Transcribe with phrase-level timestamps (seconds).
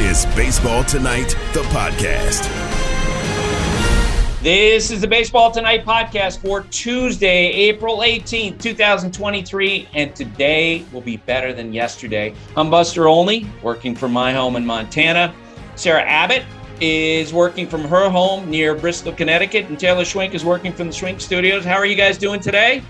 [0.00, 2.48] is Baseball Tonight, the podcast.
[4.40, 9.88] This is the Baseball Tonight podcast for Tuesday, April 18th, 2023.
[9.94, 12.32] And today will be better than yesterday.
[12.56, 15.34] I'm Buster Olney, working from my home in Montana.
[15.74, 16.44] Sarah Abbott
[16.80, 19.66] is working from her home near Bristol, Connecticut.
[19.66, 21.64] And Taylor Schwenk is working from the Schwenk Studios.
[21.64, 22.84] How are you guys doing today?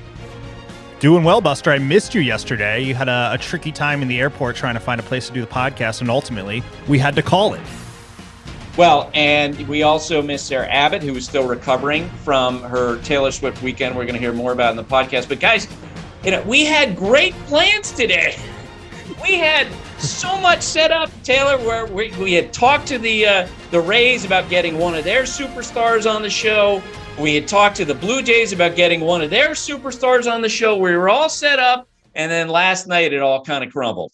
[1.00, 1.70] Doing well, Buster.
[1.70, 2.82] I missed you yesterday.
[2.82, 5.32] You had a, a, tricky time in the airport trying to find a place to
[5.32, 7.60] do the podcast, and ultimately, we had to call it.
[8.76, 13.62] Well, and we also missed Sarah Abbott, who is still recovering from her Taylor Swift
[13.62, 13.94] weekend.
[13.94, 15.28] We're going to hear more about in the podcast.
[15.28, 15.68] But guys,
[16.24, 18.36] you know, we had great plans today.
[19.22, 23.48] We had so much set up, Taylor, where we, we had talked to the uh,
[23.70, 26.82] the Rays about getting one of their superstars on the show.
[27.18, 30.48] We had talked to the Blue Jays about getting one of their superstars on the
[30.48, 30.76] show.
[30.76, 34.12] We were all set up, and then last night it all kind of crumbled.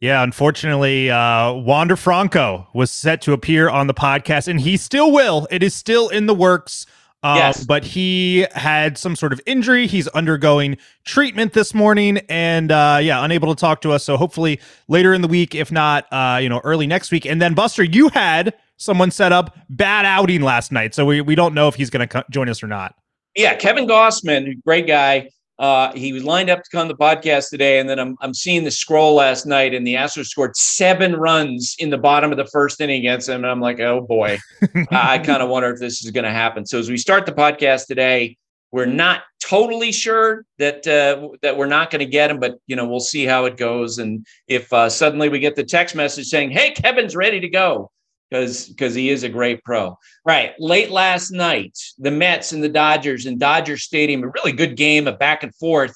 [0.00, 5.10] Yeah, unfortunately, uh, Wander Franco was set to appear on the podcast, and he still
[5.10, 5.48] will.
[5.50, 6.86] It is still in the works.
[7.24, 7.64] Um, yes.
[7.64, 9.88] But he had some sort of injury.
[9.88, 14.04] He's undergoing treatment this morning, and uh, yeah, unable to talk to us.
[14.04, 17.24] So hopefully later in the week, if not, uh, you know, early next week.
[17.24, 20.94] And then Buster, you had someone set up bad outing last night.
[20.94, 22.94] So we, we don't know if he's going to co- join us or not.
[23.36, 25.30] Yeah, Kevin Gausman, great guy.
[25.58, 28.34] Uh, he was lined up to come to the podcast today, and then I'm I'm
[28.34, 32.36] seeing the scroll last night, and the Astros scored seven runs in the bottom of
[32.36, 34.38] the first inning against him, and I'm like, oh boy,
[34.90, 36.66] I kind of wonder if this is going to happen.
[36.66, 38.36] So as we start the podcast today,
[38.72, 42.74] we're not totally sure that uh, that we're not going to get him, but you
[42.74, 46.26] know we'll see how it goes, and if uh, suddenly we get the text message
[46.26, 47.90] saying, "Hey, Kevin's ready to go,"
[48.32, 49.98] because because he is a great pro.
[50.24, 50.54] Right.
[50.58, 55.06] Late last night, the Mets and the Dodgers in Dodger Stadium, a really good game,
[55.06, 55.94] a back and forth.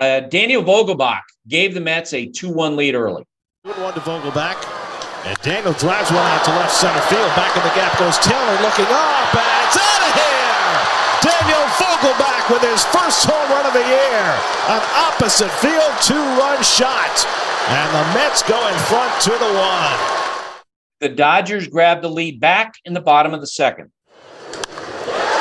[0.00, 3.24] Uh, Daniel Vogelbach gave the Mets a 2-1 lead early.
[3.64, 4.56] Good one to Vogelbach.
[5.24, 7.28] And Daniel drives one out to left center field.
[7.36, 10.76] Back in the gap goes Taylor looking up, and it's out of here!
[11.28, 14.24] Daniel Vogelbach with his first home run of the year.
[14.68, 17.26] An opposite field two-run shot.
[17.68, 20.15] And the Mets go in front to the one.
[20.98, 23.92] The Dodgers grab the lead back in the bottom of the second.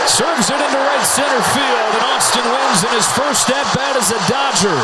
[0.04, 4.12] Serves it into right center field, and Austin Wynns in his first at bat as
[4.12, 4.76] a Dodger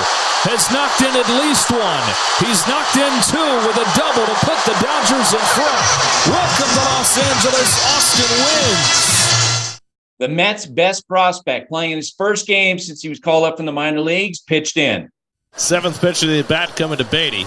[0.47, 2.05] has knocked in at least one.
[2.39, 5.83] He's knocked in two with a double to put the Dodgers in front.
[6.31, 9.81] Welcome to Los Angeles, Austin Wynns.
[10.19, 13.65] The Mets' best prospect, playing in his first game since he was called up from
[13.65, 15.09] the minor leagues, pitched in.
[15.57, 17.45] Seventh pitch of the bat coming to Baty.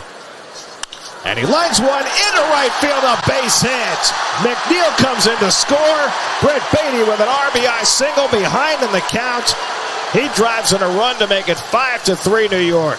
[1.25, 4.03] And he lines one into right field, a base hit.
[4.45, 6.12] McNeil comes in to score.
[6.43, 9.57] Brett Baty with an RBI single behind in the count.
[10.12, 12.99] He drives in a run to make it five to three New York.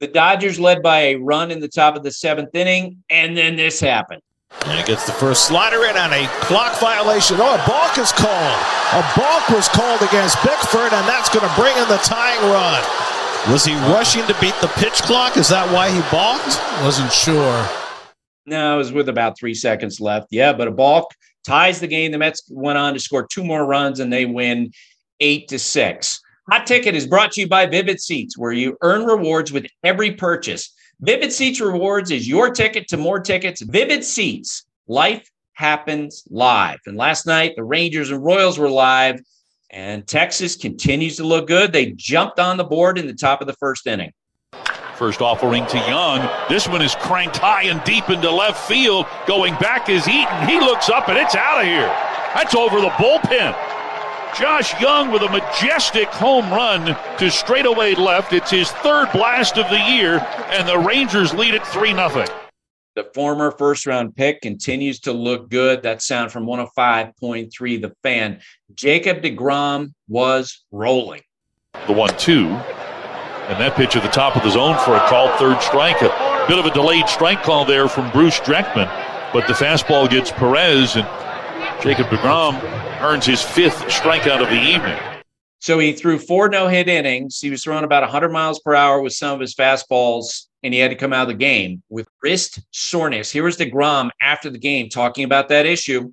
[0.00, 3.56] The Dodgers led by a run in the top of the seventh inning, and then
[3.56, 4.20] this happened.
[4.66, 7.38] And he gets the first slider in on a clock violation.
[7.40, 8.60] Oh, a balk is called.
[8.92, 12.82] A balk was called against Bickford, and that's going to bring in the tying run.
[13.50, 15.36] Was he rushing to beat the pitch clock?
[15.36, 16.58] Is that why he balked?
[16.82, 17.68] Wasn't sure.
[18.46, 20.28] No, it was with about three seconds left.
[20.30, 21.10] Yeah, but a balk
[21.46, 22.10] ties the game.
[22.10, 24.72] The Mets went on to score two more runs and they win
[25.20, 26.22] eight to six.
[26.50, 30.12] Hot Ticket is brought to you by Vivid Seats, where you earn rewards with every
[30.12, 30.74] purchase.
[31.00, 33.60] Vivid Seats Rewards is your ticket to more tickets.
[33.60, 36.78] Vivid Seats, life happens live.
[36.86, 39.20] And last night, the Rangers and Royals were live.
[39.70, 41.72] And Texas continues to look good.
[41.72, 44.12] They jumped on the board in the top of the first inning.
[44.96, 46.28] First offering to Jung.
[46.48, 49.06] This one is cranked high and deep into left field.
[49.26, 50.48] Going back is Eaton.
[50.48, 51.88] He looks up and it's out of here.
[52.34, 53.56] That's over the bullpen.
[54.38, 58.32] Josh Jung with a majestic home run to straightaway left.
[58.32, 60.18] It's his third blast of the year,
[60.50, 62.43] and the Rangers lead it 3 0.
[62.94, 65.82] The former first round pick continues to look good.
[65.82, 68.40] That sound from 105.3 The Fan.
[68.74, 71.22] Jacob DeGrom was rolling.
[71.88, 72.46] The one two.
[72.46, 76.00] And that pitch at the top of the zone for a called third strike.
[76.02, 78.86] A bit of a delayed strike call there from Bruce Dreckman.
[79.32, 81.04] But the fastball gets Perez, and
[81.82, 82.62] Jacob DeGrom
[83.02, 84.98] earns his fifth strikeout of the evening.
[85.58, 87.40] So he threw four no hit innings.
[87.40, 90.80] He was throwing about 100 miles per hour with some of his fastballs and he
[90.80, 93.30] had to come out of the game with wrist soreness.
[93.30, 96.10] Here was DeGrom after the game talking about that issue.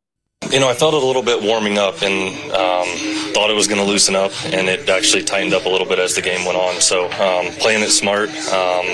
[0.52, 2.88] You know, I felt it a little bit warming up and um,
[3.32, 6.00] thought it was going to loosen up, and it actually tightened up a little bit
[6.00, 6.82] as the game went on.
[6.82, 8.30] So, um, playing it smart.
[8.30, 8.86] Um,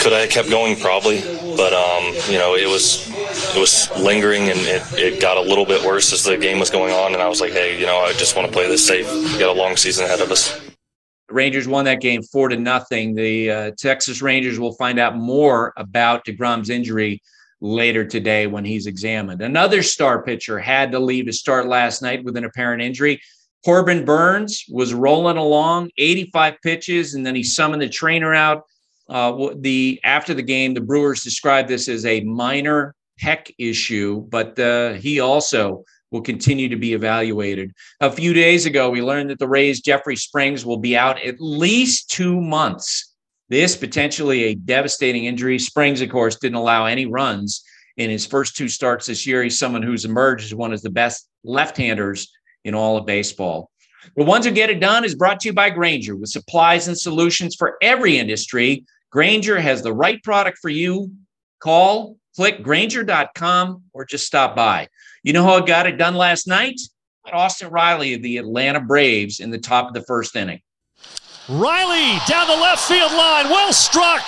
[0.00, 0.76] could I have kept going?
[0.76, 1.22] Probably,
[1.56, 3.10] but um, you know, it was
[3.56, 6.70] it was lingering, and it, it got a little bit worse as the game was
[6.70, 7.14] going on.
[7.14, 9.10] And I was like, hey, you know, I just want to play this safe.
[9.10, 10.60] We got a long season ahead of us.
[11.30, 13.14] Rangers won that game four to nothing.
[13.14, 17.22] The uh, Texas Rangers will find out more about DeGrom's injury
[17.60, 19.40] later today when he's examined.
[19.40, 23.20] Another star pitcher had to leave to start last night with an apparent injury.
[23.64, 28.64] Corbin Burnes was rolling along 85 pitches, and then he summoned the trainer out.
[29.08, 34.58] Uh, the after the game, the Brewers described this as a minor pec issue, but
[34.58, 35.84] uh, he also
[36.14, 37.72] will continue to be evaluated.
[38.00, 41.40] A few days ago, we learned that the Rays' Jeffrey Springs will be out at
[41.40, 43.10] least two months
[43.48, 45.58] this potentially a devastating injury.
[45.58, 47.64] Springs, of course, didn't allow any runs
[47.96, 49.42] in his first two starts this year.
[49.42, 52.32] He's someone who's emerged as one of the best left-handers
[52.64, 53.70] in all of baseball.
[54.16, 56.96] The ones who get it done is brought to you by Grainger with supplies and
[56.96, 58.84] solutions for every industry.
[59.10, 61.10] Grainger has the right product for you.
[61.58, 64.88] Call, click Grainger.com, or just stop by.
[65.24, 66.78] You know how I got it done last night?
[67.32, 70.60] Austin Riley of the Atlanta Braves in the top of the first inning.
[71.48, 74.20] Riley down the left field line, well struck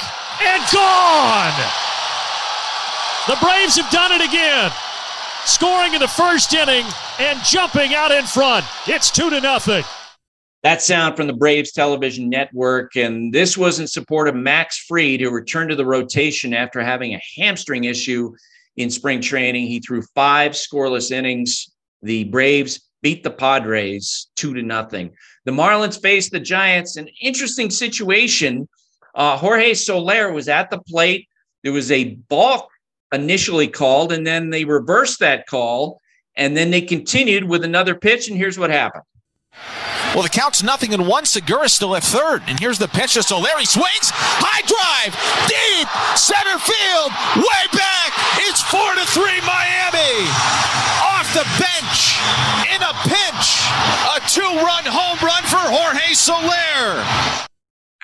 [0.43, 1.53] and gone.
[3.29, 4.73] The Braves have done it again,
[5.45, 6.87] scoring in the first inning
[7.19, 8.65] and jumping out in front.
[8.87, 9.85] It's two to nothing.
[10.63, 15.21] That sound from the Braves television network, and this was in support of Max Fried,
[15.21, 18.33] who returned to the rotation after having a hamstring issue
[18.77, 19.67] in spring training.
[19.67, 21.71] He threw five scoreless innings.
[22.03, 25.15] The Braves beat the Padres two to nothing.
[25.45, 26.97] The Marlins faced the Giants.
[26.97, 28.69] An interesting situation.
[29.15, 31.29] Uh, Jorge Soler was at the plate.
[31.63, 32.69] There was a balk
[33.13, 36.01] initially called, and then they reversed that call,
[36.37, 38.29] and then they continued with another pitch.
[38.29, 39.05] And here's what happened.
[40.17, 41.27] Well, the count's nothing and one.
[41.27, 42.41] Segura still at third.
[42.47, 43.69] And here's the pitch to Solari.
[43.69, 44.09] Swings.
[44.09, 45.13] High drive.
[45.45, 45.85] Deep.
[46.17, 47.13] Center field.
[47.37, 48.17] Way back.
[48.49, 50.25] It's four to three Miami.
[51.05, 52.17] Off the bench.
[52.73, 53.69] In a pinch.
[54.09, 57.05] A two-run home run for Jorge Soler.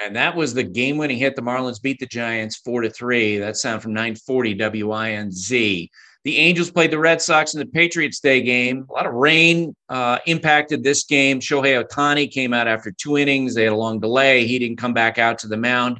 [0.05, 1.35] And that was the game-winning hit.
[1.35, 3.39] The Marlins beat the Giants four to three.
[3.39, 5.89] That sound from 940 WINZ.
[6.25, 8.87] The Angels played the Red Sox in the Patriots Day game.
[8.89, 11.41] A lot of rain uh, impacted this game.
[11.41, 13.55] Shohei Ohtani came out after two innings.
[13.55, 14.47] They had a long delay.
[14.47, 15.99] He didn't come back out to the mound.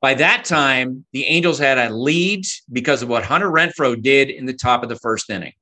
[0.00, 4.46] By that time, the Angels had a lead because of what Hunter Renfroe did in
[4.46, 5.52] the top of the first inning.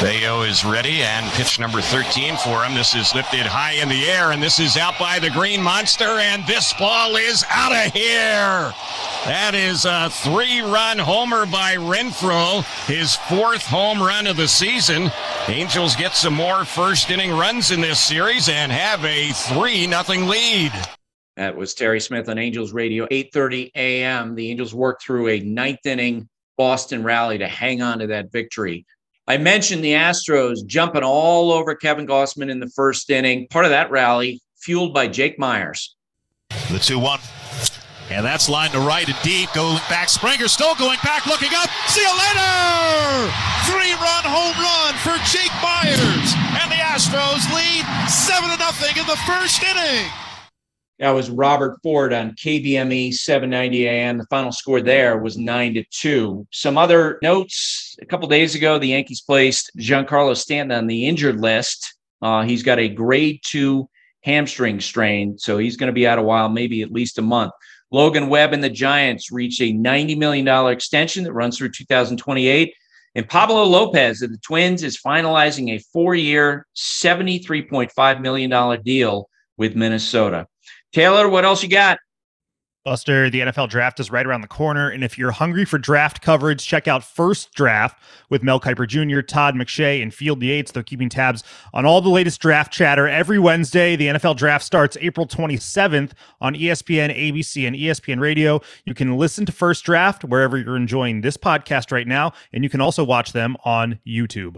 [0.00, 2.74] Bello is ready and pitch number 13 for him.
[2.74, 6.04] This is lifted high in the air and this is out by the green monster
[6.04, 8.72] and this ball is out of here.
[9.24, 15.10] That is a three-run homer by Renfroe, his fourth home run of the season.
[15.48, 20.28] Angels get some more first inning runs in this series and have a 3 nothing
[20.28, 20.72] lead.
[21.36, 24.34] That was Terry Smith on Angels Radio, 8:30 a.m.
[24.34, 28.86] The Angels worked through a ninth inning Boston rally to hang on to that victory.
[29.28, 33.48] I mentioned the Astros jumping all over Kevin Gausman in the first inning.
[33.48, 35.96] Part of that rally fueled by Jake Meyers.
[36.70, 37.20] The 2 1.
[38.10, 39.52] And that's line to right and deep.
[39.52, 40.08] Going back.
[40.08, 41.68] Springer still going back, looking up.
[41.88, 43.32] See you later!
[43.66, 46.30] Three run home run for Jake Meyers.
[46.62, 50.06] And the Astros lead 7 0 in the first inning.
[50.98, 54.16] That was Robert Ford on KBME 790 AM.
[54.16, 56.46] The final score there was 9 to 2.
[56.50, 61.38] Some other notes a couple days ago, the Yankees placed Giancarlo Stanton on the injured
[61.38, 61.94] list.
[62.22, 63.88] Uh, he's got a grade two
[64.22, 67.52] hamstring strain, so he's going to be out a while, maybe at least a month.
[67.90, 72.72] Logan Webb and the Giants reached a $90 million extension that runs through 2028.
[73.14, 79.28] And Pablo Lopez of the Twins is finalizing a four year, $73.5 million deal
[79.58, 80.46] with Minnesota.
[80.96, 81.98] Taylor, what else you got?
[82.82, 84.88] Buster, the NFL draft is right around the corner.
[84.88, 89.20] And if you're hungry for draft coverage, check out First Draft with Mel Kiper Jr.,
[89.20, 90.72] Todd McShay, and Field Yates.
[90.72, 93.94] They're keeping tabs on all the latest draft chatter every Wednesday.
[93.94, 98.62] The NFL draft starts April 27th on ESPN, ABC, and ESPN Radio.
[98.86, 102.70] You can listen to First Draft wherever you're enjoying this podcast right now, and you
[102.70, 104.56] can also watch them on YouTube.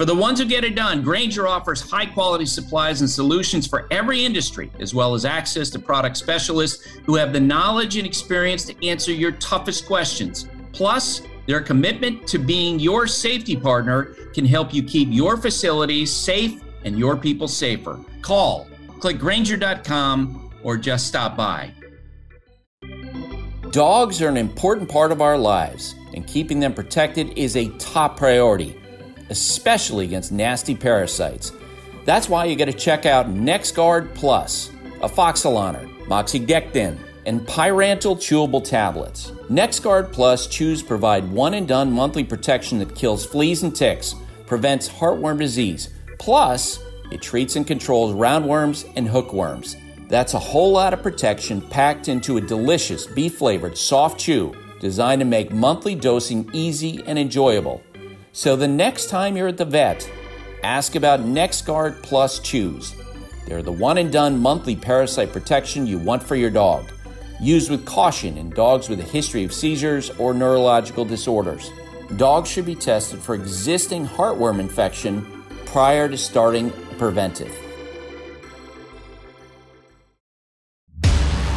[0.00, 3.86] For the ones who get it done, Grainger offers high quality supplies and solutions for
[3.90, 8.64] every industry, as well as access to product specialists who have the knowledge and experience
[8.64, 10.48] to answer your toughest questions.
[10.72, 16.62] Plus, their commitment to being your safety partner can help you keep your facilities safe
[16.86, 18.00] and your people safer.
[18.22, 18.68] Call,
[19.00, 21.70] click Grainger.com, or just stop by.
[23.70, 28.16] Dogs are an important part of our lives, and keeping them protected is a top
[28.16, 28.79] priority
[29.30, 31.52] especially against nasty parasites.
[32.04, 34.70] That's why you got to check out NexGard Plus,
[35.00, 39.30] afoxolaner, moxidectin, and pyrantel chewable tablets.
[39.48, 44.14] NexGard Plus chews provide one and done monthly protection that kills fleas and ticks,
[44.46, 49.76] prevents heartworm disease, plus it treats and controls roundworms and hookworms.
[50.08, 55.20] That's a whole lot of protection packed into a delicious beef flavored soft chew designed
[55.20, 57.82] to make monthly dosing easy and enjoyable.
[58.32, 60.08] So the next time you're at the vet,
[60.62, 62.94] ask about NexGard Plus Chews.
[63.44, 66.92] They're the one and done monthly parasite protection you want for your dog.
[67.40, 71.72] Used with caution in dogs with a history of seizures or neurological disorders.
[72.16, 75.26] Dogs should be tested for existing heartworm infection
[75.66, 77.52] prior to starting preventive.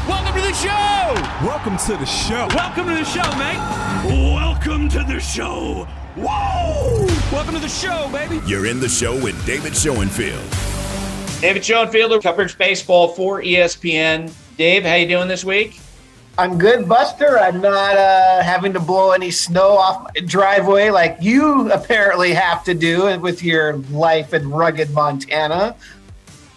[0.07, 1.13] Welcome to the show!
[1.45, 2.47] Welcome to the show.
[2.55, 4.33] Welcome to the show, mate.
[4.33, 5.87] Welcome to the show.
[6.15, 7.07] Whoa!
[7.31, 8.39] Welcome to the show, baby.
[8.45, 10.43] You're in the show with David Schoenfield.
[11.41, 14.31] David Schoenfield covers baseball for ESPN.
[14.55, 15.79] Dave, how you doing this week?
[16.37, 17.39] I'm good, Buster.
[17.39, 22.63] I'm not uh, having to blow any snow off my driveway like you apparently have
[22.65, 25.75] to do with your life in rugged Montana.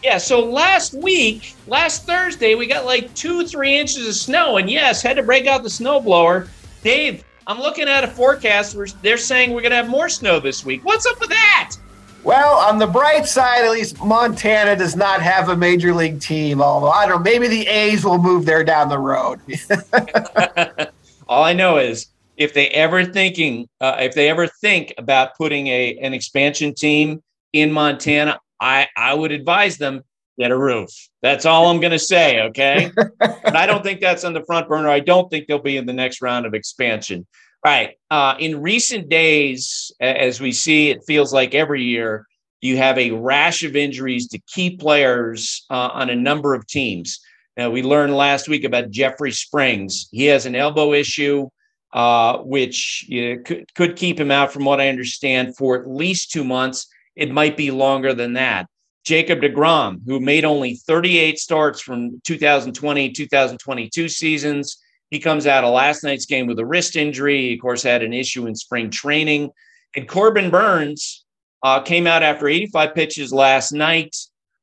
[0.03, 4.69] Yeah, so last week, last Thursday, we got like two, three inches of snow, and
[4.69, 6.49] yes, had to break out the snowblower.
[6.83, 10.41] Dave, I'm looking at a forecast where they're saying we're going to have more snow
[10.41, 10.85] this week.
[10.85, 11.77] What's up with that?
[12.25, 16.61] Well, on the bright side, at least Montana does not have a major league team.
[16.61, 19.39] Although I don't know, maybe the A's will move there down the road.
[21.29, 25.69] All I know is if they ever thinking, uh, if they ever think about putting
[25.69, 27.23] a an expansion team
[27.53, 30.03] in Montana, I I would advise them
[30.39, 30.91] get a roof.
[31.23, 32.43] That's all I'm going to say.
[32.43, 34.89] Okay, but I don't think that's on the front burner.
[34.89, 37.27] I don't think they'll be in the next round of expansion.
[37.65, 37.97] All right.
[38.11, 42.27] Uh, in recent days, as we see, it feels like every year
[42.61, 47.21] you have a rash of injuries to key players uh, on a number of teams.
[47.57, 50.09] Now, we learned last week about Jeffrey Springs.
[50.13, 51.49] He has an elbow issue,
[51.93, 55.89] uh, which you know, could, could keep him out, from what I understand, for at
[55.89, 56.87] least two months.
[57.15, 58.69] It might be longer than that.
[59.07, 65.73] Jacob DeGrom, who made only 38 starts from 2020 2022 seasons, he comes out of
[65.73, 67.49] last night's game with a wrist injury.
[67.49, 69.51] He, of course, had an issue in spring training.
[69.95, 71.25] And Corbin Burnes
[71.63, 74.17] uh, came out after 85 pitches last night.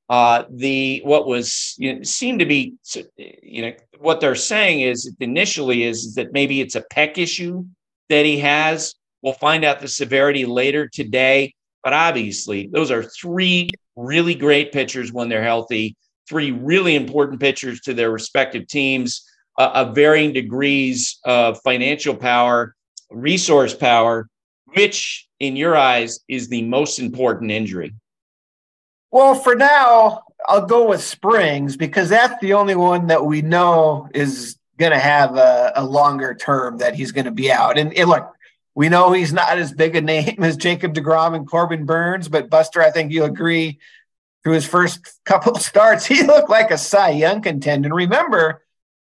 [0.10, 2.74] Uh, the what was you know, seemed to be
[3.16, 7.64] you know what they're saying is initially is, is that maybe it's a pec issue
[8.10, 8.96] that he has.
[9.22, 11.56] We'll find out the severity later today.
[11.86, 15.96] But obviously, those are three really great pitchers when they're healthy.
[16.28, 19.24] Three really important pitchers to their respective teams
[19.58, 22.76] uh, of varying degrees of financial power,
[23.12, 24.28] resource power,
[24.74, 27.94] which in your eyes is the most important injury?
[29.12, 34.10] Well, for now, I'll go with Springs because that's the only one that we know
[34.14, 37.78] is going to have a, a, longer term that he's going to be out.
[37.78, 38.34] And, and, look,
[38.75, 42.50] we know he's not as big a name as Jacob DeGrom and Corbin Burnes, but
[42.50, 43.80] Buster, I think you agree
[44.44, 47.88] through his first couple starts, he looked like a Cy Young contender.
[47.88, 48.63] And remember,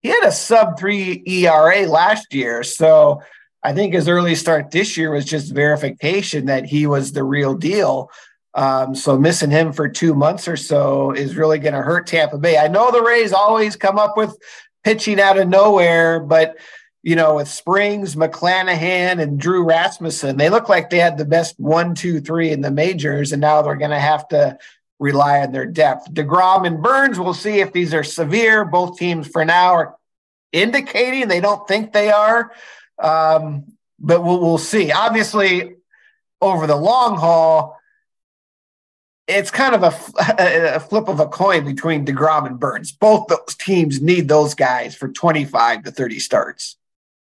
[0.02, 2.62] he had a sub three ERA last year.
[2.62, 3.22] So
[3.62, 7.54] I think his early start this year was just verification that he was the real
[7.54, 8.10] deal.
[8.54, 12.38] Um, so missing him for two months or so is really going to hurt Tampa
[12.38, 12.56] Bay.
[12.56, 14.36] I know the Rays always come up with
[14.84, 16.56] pitching out of nowhere, but
[17.06, 21.54] you know, with Springs, McClanahan, and Drew Rasmussen, they look like they had the best
[21.56, 24.58] one, two, three in the majors, and now they're going to have to
[24.98, 26.12] rely on their depth.
[26.12, 28.64] DeGrom and Burnes, we'll see if these are severe.
[28.64, 29.96] Both teams for now are
[30.50, 32.50] indicating they don't think they are,
[32.98, 34.90] um, but we'll, we'll see.
[34.90, 35.76] Obviously,
[36.40, 37.78] over the long haul,
[39.28, 42.90] it's kind of a, a, flip of a coin between DeGrom and Burnes.
[42.90, 46.76] Both those teams need those guys for 25 to 30 starts.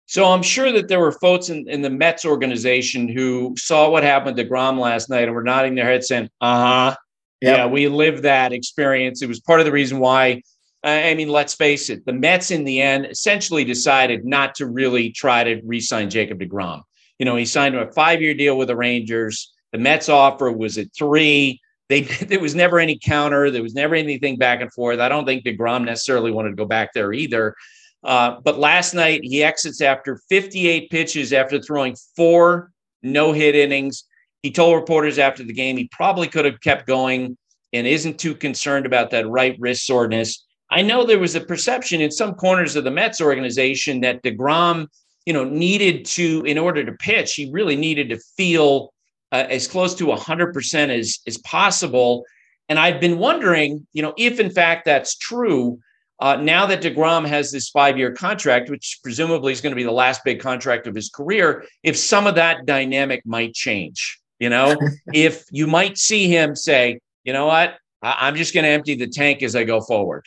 [0.06, 4.04] So I'm sure that there were folks in, in the Mets organization who saw what
[4.04, 6.96] happened to DeGrom last night and were nodding their heads saying, uh huh,
[7.44, 7.58] Yep.
[7.58, 9.22] Yeah, we lived that experience.
[9.22, 10.42] It was part of the reason why.
[10.86, 15.12] I mean, let's face it, the Mets in the end essentially decided not to really
[15.12, 16.82] try to re-sign Jacob DeGrom.
[17.20, 19.54] You know, he signed a five-year deal with the Rangers.
[19.74, 21.60] The Mets offer was at three.
[21.90, 23.52] They there was never any counter.
[23.52, 25.00] There was never anything back and forth.
[25.00, 27.56] I don't think DeGrom necessarily wanted to go back there either.
[28.04, 34.06] Uh, but last night he exits after 58 pitches after throwing four no-hit innings.
[34.42, 37.38] He told reporters after the game he probably could have kept going
[37.72, 40.46] and isn't too concerned about that right wrist soreness.
[40.70, 44.88] I know there was a perception in some corners of the Mets organization that DeGrom,
[45.26, 48.94] you know, needed to, in order to pitch, he really needed to feel
[49.32, 52.26] uh, as close to 100% as, as possible.
[52.70, 55.80] And I've been wondering, you know, if in fact that's true,
[56.24, 59.84] uh, now that DeGrom has this five year contract, which presumably is going to be
[59.84, 64.22] the last big contract of his career, if some of that dynamic might change.
[64.40, 64.78] You know,
[65.14, 68.96] if you might see him say, you know what, I- I'm just going to empty
[68.96, 70.26] the tank as I go forward.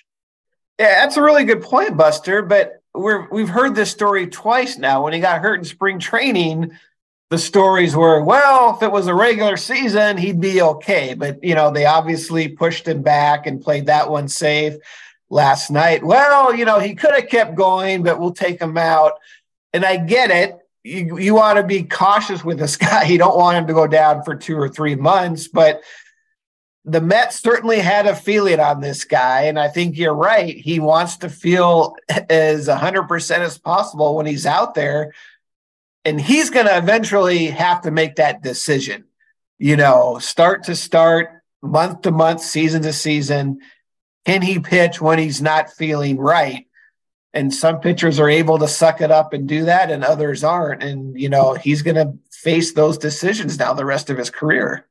[0.78, 2.42] Yeah, that's a really good point, Buster.
[2.42, 5.02] But we're we've heard this story twice now.
[5.02, 6.72] When he got hurt in spring training,
[7.30, 11.14] the stories were, well, if it was a regular season, he'd be okay.
[11.14, 14.74] But you know, they obviously pushed him back and played that one safe
[15.28, 16.04] last night.
[16.04, 19.14] Well, you know, he could have kept going, but we'll take him out.
[19.72, 20.58] And I get it.
[20.84, 23.04] You, you want to be cautious with this guy.
[23.04, 25.82] You don't want him to go down for two or three months, but
[26.84, 29.42] the Mets certainly had a feeling on this guy.
[29.42, 30.56] And I think you're right.
[30.56, 31.96] He wants to feel
[32.30, 35.12] as 100% as possible when he's out there.
[36.04, 39.06] And he's going to eventually have to make that decision,
[39.58, 41.30] you know, start to start,
[41.60, 43.58] month to month, season to season.
[44.26, 46.66] Can he pitch when he's not feeling right?
[47.32, 50.82] And some pitchers are able to suck it up and do that, and others aren't.
[50.82, 54.86] And, you know, he's going to face those decisions now the rest of his career.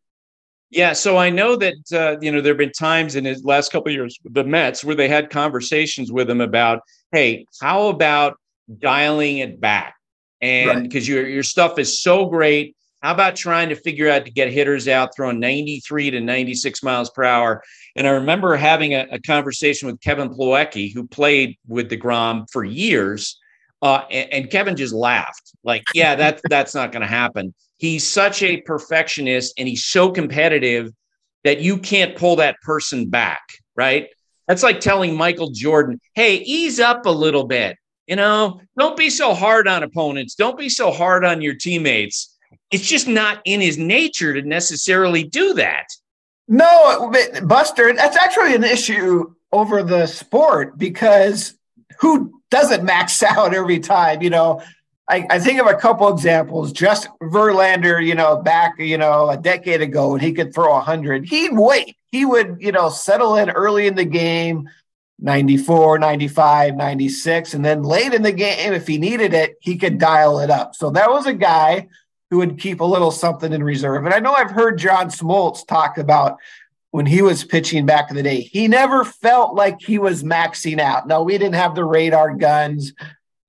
[0.70, 3.72] Yeah, so I know that uh, you know there have been times in his last
[3.72, 8.38] couple years the Mets where they had conversations with him about, hey, how about
[8.80, 9.96] dialing it back?
[10.42, 11.16] And because right.
[11.16, 14.88] your your stuff is so great, how about trying to figure out to get hitters
[14.88, 17.62] out throwing 93 to 96 miles per hour?
[17.96, 22.50] And I remember having a, a conversation with Kevin Plawecki, who played with the deGrom
[22.52, 23.40] for years,
[23.82, 28.08] uh, and, and Kevin just laughed, like, "Yeah, that that's not going to happen." he's
[28.08, 30.92] such a perfectionist and he's so competitive
[31.44, 33.44] that you can't pull that person back,
[33.76, 34.10] right?
[34.48, 37.78] That's like telling Michael Jordan, hey, ease up a little bit.
[38.08, 40.36] You know, don't be so hard on opponents.
[40.36, 42.36] Don't be so hard on your teammates.
[42.72, 45.86] It's just not in his nature to necessarily do that.
[46.48, 47.12] No,
[47.44, 51.56] Buster, that's actually an issue over the sport because
[52.00, 54.22] who doesn't max out every time?
[54.22, 54.62] You know,
[55.08, 56.72] I, I, think of a couple examples.
[56.72, 61.26] Just Verlander, you know, back, you know, a decade ago when he could throw 100,
[61.26, 61.96] he'd wait.
[62.12, 64.70] He would, you know, settle in early in the game,
[65.20, 67.54] 94, 95, 96.
[67.54, 70.76] And then late in the game, if he needed it, he could dial it up.
[70.76, 71.88] So that was a guy
[72.30, 74.06] who would keep a little something in reserve.
[74.06, 76.38] And I know I've heard John Smoltz talk about
[76.92, 80.80] when he was pitching back in the day, he never felt like he was maxing
[80.80, 81.08] out.
[81.08, 82.94] No, we didn't have the radar guns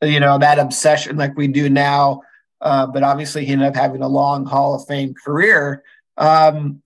[0.02, 2.22] you know, that obsession like we do now.
[2.60, 5.82] Uh, but obviously, he ended up having a long Hall of Fame career.
[6.16, 6.82] Um,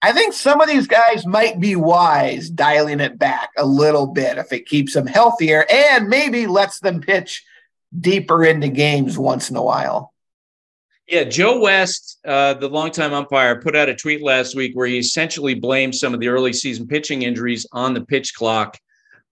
[0.00, 4.38] I think some of these guys might be wise dialing it back a little bit
[4.38, 7.44] if it keeps them healthier and maybe lets them pitch
[7.98, 10.12] deeper into games once in a while.
[11.08, 14.98] Yeah, Joe West, uh, the longtime umpire, put out a tweet last week where he
[14.98, 18.76] essentially blamed some of the early season pitching injuries on the pitch clock.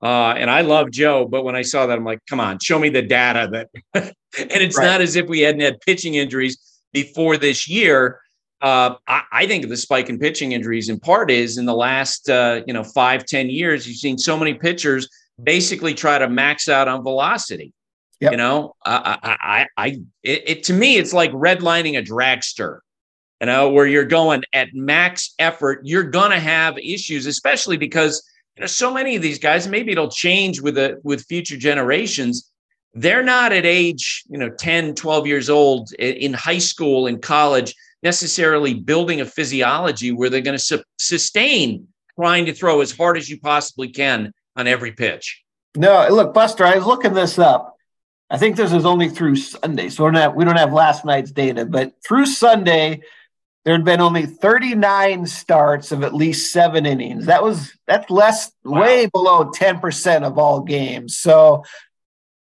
[0.03, 2.79] Uh, and I love Joe, but when I saw that, I'm like, come on, show
[2.79, 3.69] me the data that.
[4.39, 4.87] and it's right.
[4.87, 8.21] not as if we hadn't had pitching injuries before this year.
[8.63, 12.31] Uh, I, I, think the spike in pitching injuries in part is in the last
[12.31, 15.11] uh, you know five ten years you've seen so many pitchers
[15.43, 17.75] basically try to max out on velocity.
[18.21, 18.33] Yep.
[18.33, 19.87] You know, I, I, I,
[20.23, 22.81] it, it to me it's like redlining a dragster.
[23.41, 28.27] You know, where you're going at max effort, you're gonna have issues, especially because
[28.57, 32.51] you know, so many of these guys, maybe it'll change with the with future generations.
[32.95, 37.75] They're not at age, you know, 10, 12 years old in high school, in college,
[38.03, 41.87] necessarily building a physiology where they're going to su- sustain
[42.19, 45.43] trying to throw as hard as you possibly can on every pitch.
[45.77, 47.76] No, look, Buster, I was looking this up.
[48.29, 51.05] I think this is only through Sunday, so we don't have, we don't have last
[51.05, 53.03] night's data, but through Sunday,
[53.65, 57.27] there had been only 39 starts of at least seven innings.
[57.27, 58.81] That was that's less, wow.
[58.81, 61.17] way below 10% of all games.
[61.17, 61.65] So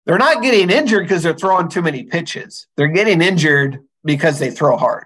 [0.06, 2.68] they're not getting injured because they're throwing too many pitches.
[2.76, 5.06] They're getting injured because they throw hard.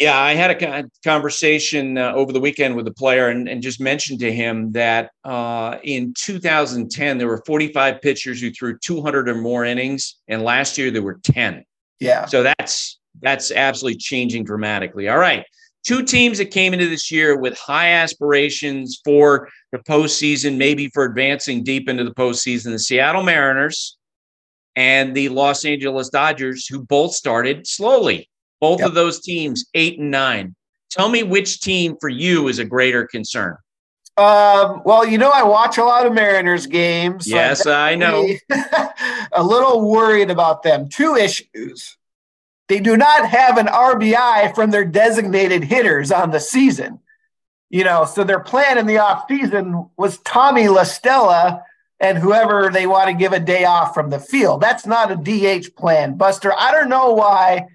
[0.00, 3.80] Yeah, I had a conversation uh, over the weekend with a player and, and just
[3.80, 9.34] mentioned to him that uh, in 2010, there were 45 pitchers who threw 200 or
[9.34, 11.62] more innings, and last year there were 10.
[12.00, 12.24] Yeah.
[12.24, 15.08] So that's that's absolutely changing dramatically.
[15.08, 15.44] All right.
[15.86, 21.04] Two teams that came into this year with high aspirations for the postseason, maybe for
[21.04, 23.98] advancing deep into the postseason the Seattle Mariners
[24.76, 28.29] and the Los Angeles Dodgers, who both started slowly.
[28.60, 28.88] Both yep.
[28.88, 30.54] of those teams, eight and nine.
[30.90, 33.56] Tell me which team for you is a greater concern.
[34.16, 37.24] Um, well, you know, I watch a lot of Mariners games.
[37.24, 38.28] So yes, I know.
[39.32, 40.88] a little worried about them.
[40.88, 41.96] Two issues.
[42.68, 47.00] They do not have an RBI from their designated hitters on the season.
[47.70, 51.62] You know, so their plan in the offseason was Tommy La Stella
[52.00, 54.60] and whoever they want to give a day off from the field.
[54.60, 56.16] That's not a DH plan.
[56.16, 57.66] Buster, I don't know why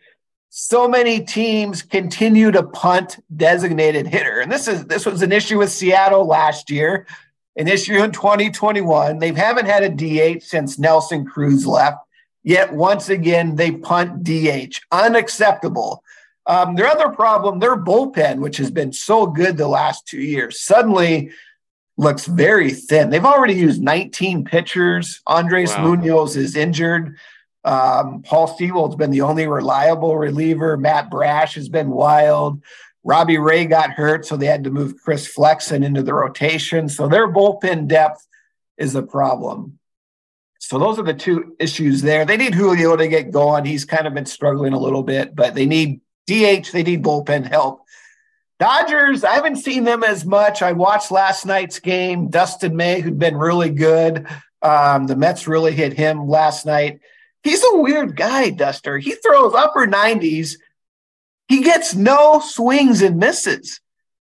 [0.57, 4.39] so many teams continue to punt designated hitter.
[4.39, 7.07] And this is this was an issue with Seattle last year.
[7.57, 9.19] an issue in 2021.
[9.19, 11.97] They haven't had a DH since Nelson Cruz left.
[12.41, 14.79] Yet once again, they punt DH.
[14.93, 16.01] Unacceptable.
[16.45, 20.61] Um, their other problem, their bullpen, which has been so good the last two years,
[20.61, 21.31] suddenly
[21.97, 23.09] looks very thin.
[23.09, 25.21] They've already used 19 pitchers.
[25.27, 25.83] Andres wow.
[25.83, 27.17] Munoz is injured.
[27.65, 30.77] Um, Paul Sewald's been the only reliable reliever.
[30.77, 32.61] Matt Brash has been wild.
[33.03, 36.87] Robbie Ray got hurt, so they had to move Chris Flexen into the rotation.
[36.89, 38.25] So their bullpen depth
[38.77, 39.79] is a problem.
[40.59, 42.25] So those are the two issues there.
[42.25, 43.65] They need Julio to get going.
[43.65, 47.47] He's kind of been struggling a little bit, but they need DH, they need bullpen
[47.47, 47.81] help.
[48.59, 50.61] Dodgers, I haven't seen them as much.
[50.61, 52.29] I watched last night's game.
[52.29, 54.27] Dustin May, who'd been really good.
[54.61, 56.99] Um, the Mets really hit him last night.
[57.45, 58.97] He's a weird guy, Buster.
[58.97, 60.55] He throws upper 90s.
[61.47, 63.81] He gets no swings and misses.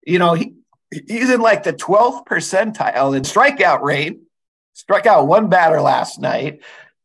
[0.05, 0.55] You know, he,
[0.91, 4.19] he's in like the 12th percentile in strikeout rate
[4.73, 6.59] struck out one batter last night.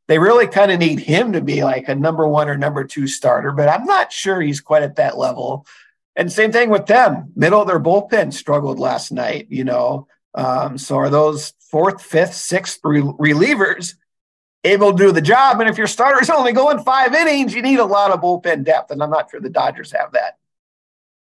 [0.08, 3.06] They really kind of need him to be like a number one or number two
[3.06, 5.66] starter, but I'm not sure he's quite at that level.
[6.16, 7.30] And same thing with them.
[7.36, 10.08] Middle of their bullpen struggled last night, you know.
[10.34, 13.94] Um, so are those fourth, fifth, sixth re- relievers
[14.64, 15.60] able to do the job?
[15.60, 18.64] And if your starter is only going five innings, you need a lot of bullpen
[18.64, 18.90] depth.
[18.90, 20.38] And I'm not sure the Dodgers have that.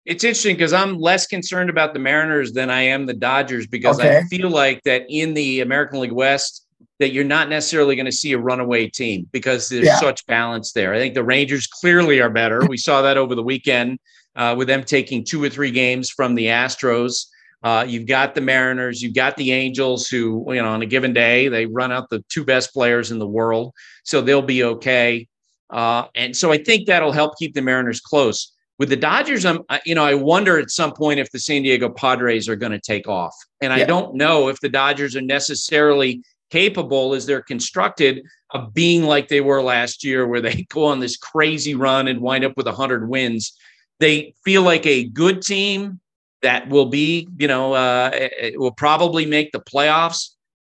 [0.05, 4.01] It's interesting because I'm less concerned about the Mariners than I am the Dodgers because
[4.01, 4.18] okay.
[4.18, 6.66] I feel like that in the American League West
[6.98, 10.01] that you're not necessarily going to see a runaway team because there's yeah.
[10.01, 10.94] such balance there.
[10.94, 12.64] I think the Rangers clearly are better.
[12.66, 13.98] We saw that over the weekend
[14.35, 17.27] uh, with them taking two or three games from the Astros.
[17.62, 21.12] Uh, you've got the Mariners, you've got the Angels, who you know on a given
[21.12, 25.26] day they run out the two best players in the world, so they'll be okay.
[25.70, 28.52] Uh, and so I think that'll help keep the Mariners close.
[28.78, 31.90] With the Dodgers, I'm, you know, I wonder at some point if the San Diego
[31.90, 33.34] Padres are going to take off.
[33.60, 39.02] And I don't know if the Dodgers are necessarily capable as they're constructed of being
[39.02, 42.56] like they were last year, where they go on this crazy run and wind up
[42.56, 43.52] with 100 wins.
[43.98, 46.00] They feel like a good team
[46.42, 50.31] that will be, you know, uh, it will probably make the playoffs,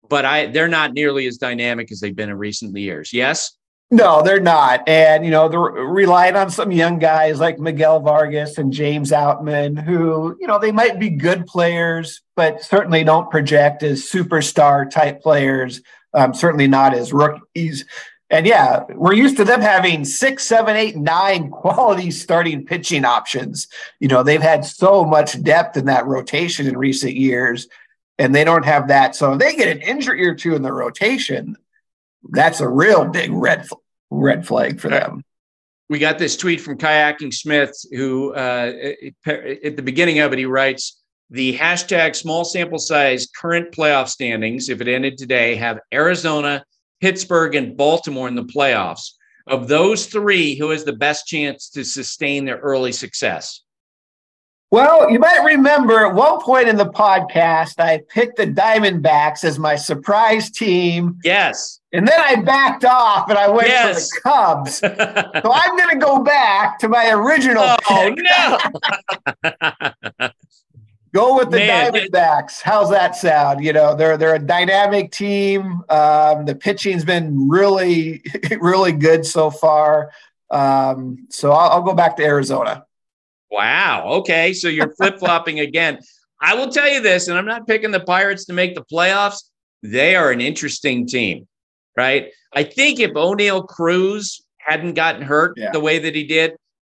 [0.08, 3.12] but I they're not nearly as dynamic as they've been in recent years.
[3.12, 3.56] Yes.
[3.88, 4.88] No, they're not.
[4.88, 9.80] And, you know, they're relying on some young guys like Miguel Vargas and James Outman,
[9.80, 15.22] who, you know, they might be good players, but certainly don't project as superstar type
[15.22, 15.82] players,
[16.14, 17.84] um, certainly not as rookies.
[18.28, 23.68] And yeah, we're used to them having six, seven, eight, nine quality starting pitching options.
[24.00, 27.68] You know, they've had so much depth in that rotation in recent years,
[28.18, 29.14] and they don't have that.
[29.14, 31.56] So if they get an injury or two in the rotation,
[32.30, 33.66] that's a real big red
[34.10, 35.22] red flag for them.
[35.88, 38.72] We got this tweet from Kayaking Smith, who uh,
[39.26, 44.68] at the beginning of it, he writes, the hashtag small sample size current playoff standings,
[44.68, 46.64] if it ended today, have Arizona,
[47.00, 49.12] Pittsburgh, and Baltimore in the playoffs.
[49.46, 53.62] Of those three, who has the best chance to sustain their early success?
[54.72, 59.60] Well, you might remember at one point in the podcast, I picked the Diamondbacks as
[59.60, 61.18] my surprise team.
[61.22, 61.80] Yes.
[61.92, 64.10] And then I backed off and I went yes.
[64.10, 64.78] for the Cubs.
[64.78, 67.76] so I'm going to go back to my original.
[67.88, 68.24] Oh, pick.
[69.44, 69.85] no.
[71.16, 72.60] go with the Man, Diamondbacks.
[72.60, 73.64] How's that sound?
[73.64, 75.82] You know, they're they're a dynamic team.
[75.88, 78.22] Um, the pitching's been really,
[78.60, 80.12] really good so far.
[80.50, 82.84] Um, so I'll, I'll go back to Arizona.
[83.50, 84.04] Wow.
[84.18, 84.52] Okay.
[84.52, 85.98] So you're flip flopping again.
[86.40, 89.44] I will tell you this, and I'm not picking the Pirates to make the playoffs.
[89.82, 91.48] They are an interesting team,
[91.96, 92.30] right?
[92.52, 95.70] I think if Oneil Cruz hadn't gotten hurt yeah.
[95.72, 96.56] the way that he did,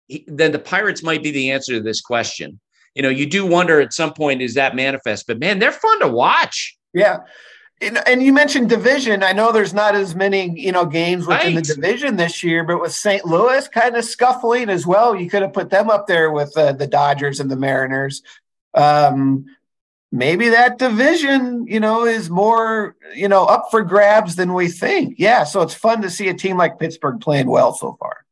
[0.08, 2.60] he, then the Pirates might be the answer to this question.
[2.96, 6.00] You know, you do wonder at some point is that manifest, but man, they're fun
[6.00, 6.78] to watch.
[6.94, 7.18] Yeah.
[7.82, 9.22] And, and you mentioned division.
[9.22, 11.66] I know there's not as many, you know, games within right.
[11.66, 13.26] the division this year, but with St.
[13.26, 16.72] Louis kind of scuffling as well, you could have put them up there with uh,
[16.72, 18.22] the Dodgers and the Mariners.
[18.72, 19.44] Um,
[20.10, 25.16] maybe that division, you know, is more, you know, up for grabs than we think.
[25.18, 28.24] Yeah, so it's fun to see a team like Pittsburgh playing well so far.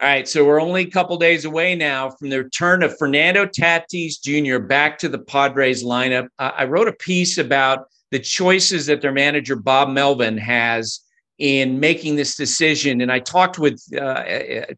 [0.00, 3.46] All right, so we're only a couple days away now from the return of Fernando
[3.46, 4.58] Tatis Jr.
[4.58, 6.26] back to the Padres lineup.
[6.38, 11.00] Uh, I wrote a piece about the choices that their manager Bob Melvin has
[11.38, 13.00] in making this decision.
[13.00, 14.22] And I talked with uh,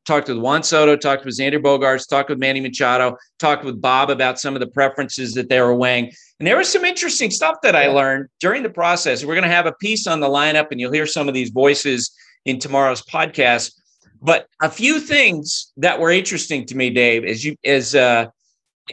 [0.06, 4.10] talked with Juan Soto, talked with Xander Bogaerts, talked with Manny Machado, talked with Bob
[4.10, 6.12] about some of the preferences that they were weighing.
[6.40, 9.24] And there was some interesting stuff that I learned during the process.
[9.24, 11.50] We're going to have a piece on the lineup, and you'll hear some of these
[11.50, 13.72] voices in tomorrow's podcast.
[14.20, 18.26] But a few things that were interesting to me, Dave, as you as uh,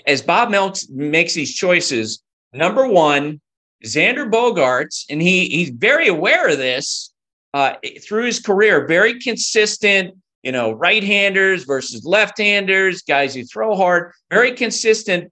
[0.07, 2.21] as Bob Melvin makes these choices.
[2.53, 3.41] Number one,
[3.85, 7.13] Xander Bogaerts, and he he's very aware of this
[7.53, 10.15] uh, through his career, very consistent.
[10.41, 15.31] You know, right-handers versus left-handers, guys who throw hard, very consistent.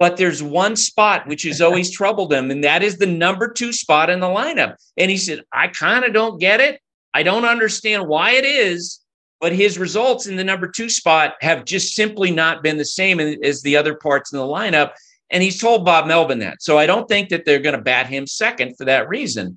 [0.00, 3.72] But there's one spot which has always troubled him, and that is the number two
[3.72, 4.74] spot in the lineup.
[4.96, 6.80] And he said, "I kind of don't get it.
[7.14, 9.00] I don't understand why it is."
[9.40, 13.18] But his results in the number two spot have just simply not been the same
[13.20, 14.92] as the other parts in the lineup.
[15.30, 16.62] And he's told Bob Melvin that.
[16.62, 19.56] So I don't think that they're going to bat him second for that reason.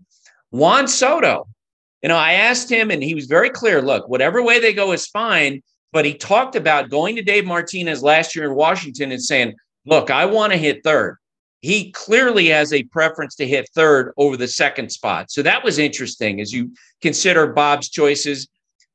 [0.52, 1.48] Juan Soto,
[2.02, 4.92] you know, I asked him and he was very clear look, whatever way they go
[4.94, 5.62] is fine.
[5.92, 9.54] But he talked about going to Dave Martinez last year in Washington and saying,
[9.86, 11.18] look, I want to hit third.
[11.62, 15.32] He clearly has a preference to hit third over the second spot.
[15.32, 18.48] So that was interesting as you consider Bob's choices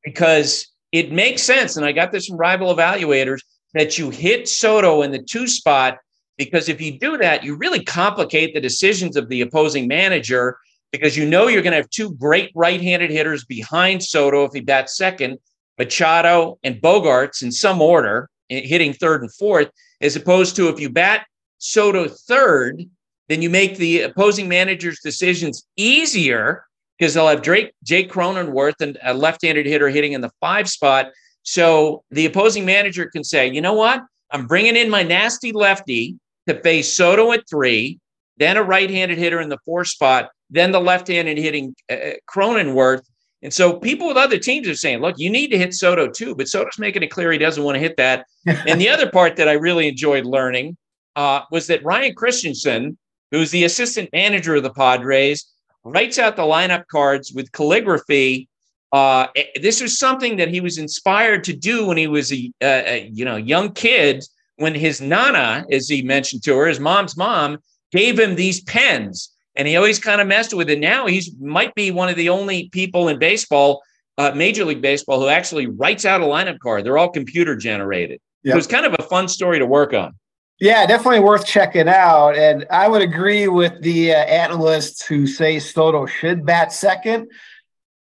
[0.05, 1.77] because it makes sense.
[1.77, 3.41] And I got this from rival evaluators
[3.75, 5.99] that you hit Soto in the two spot
[6.37, 10.57] because if you do that, you really complicate the decisions of the opposing manager
[10.93, 14.61] because you know you're going to have two great right-handed hitters behind Soto if he
[14.61, 15.39] bats second,
[15.79, 19.69] Machado and Bogaerts in some order, eh, hitting third and fourth,
[20.01, 21.27] as opposed to if you bat
[21.59, 22.85] Soto third,
[23.29, 26.65] then you make the opposing manager's decisions easier
[26.99, 31.11] because they'll have Drake, Jake Cronenworth and a left-handed hitter hitting in the five spot.
[31.43, 34.03] So the opposing manager can say, you know what?
[34.31, 37.99] I'm bringing in my nasty lefty to face Soto at three,
[38.37, 43.03] then a right-handed hitter in the four spot, then the left-handed hitting uh, uh Cronenworth.
[43.43, 46.35] And so people with other teams are saying, look, you need to hit Soto too,
[46.35, 48.27] but Soto's making it clear he doesn't want to hit that.
[48.47, 50.77] and the other part that I really enjoyed learning
[51.15, 52.99] uh, was that Ryan Christenson,
[53.31, 55.47] who's the assistant manager of the Padres,
[55.85, 58.49] writes out the lineup cards with calligraphy.
[58.93, 62.51] Uh, eh, this was something that he was inspired to do when he was a,
[62.63, 64.25] a, you know young kid
[64.57, 67.59] when his nana, as he mentioned to her, his mom's mom,
[67.93, 70.81] gave him these pens, and he always kind of messed with it.
[70.81, 73.83] Now he's might be one of the only people in baseball,
[74.17, 76.85] uh, Major League Baseball, who actually writes out a lineup card.
[76.85, 78.21] They're all computer generated.
[78.43, 78.55] Yep.
[78.55, 80.15] So it's kind of a fun story to work on.
[80.61, 82.37] Yeah, definitely worth checking out.
[82.37, 87.31] And I would agree with the uh, analysts who say Soto should bat second.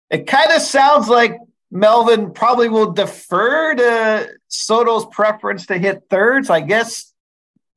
[0.10, 1.38] It kind of sounds like
[1.70, 6.48] Melvin probably will defer to Soto's preference to hit third.
[6.48, 7.14] So I guess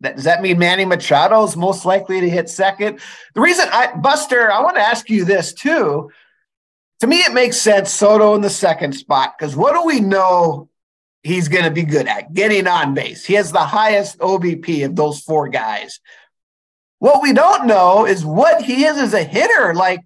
[0.00, 3.00] that, does that mean Manny Machado is most likely to hit second?
[3.34, 6.10] The reason I, Buster, I want to ask you this too.
[7.00, 10.69] To me, it makes sense Soto in the second spot because what do we know
[11.22, 12.32] he's going to be good at?
[12.32, 13.24] Getting on base.
[13.24, 16.00] He has the highest OBP of those four guys.
[16.98, 19.74] What we don't know is what he is as a hitter.
[19.74, 20.00] Like,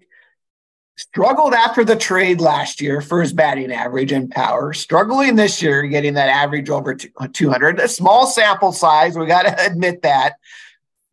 [0.97, 5.83] struggled after the trade last year for his batting average and power, struggling this year
[5.83, 7.79] getting that average over uh, 200.
[7.79, 10.33] A small sample size, we got to admit that.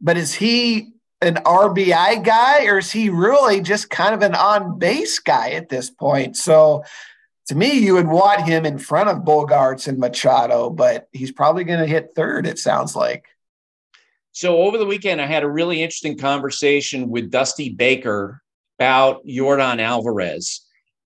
[0.01, 4.79] But is he an RBI guy or is he really just kind of an on
[4.79, 6.37] base guy at this point?
[6.37, 6.85] So
[7.49, 11.65] to me, you would want him in front of Bogaerts and Machado, but he's probably
[11.65, 13.27] going to hit third, it sounds like.
[14.33, 18.43] So over the weekend, I had a really interesting conversation with Dusty Baker
[18.79, 20.63] about Yordan Alvarez.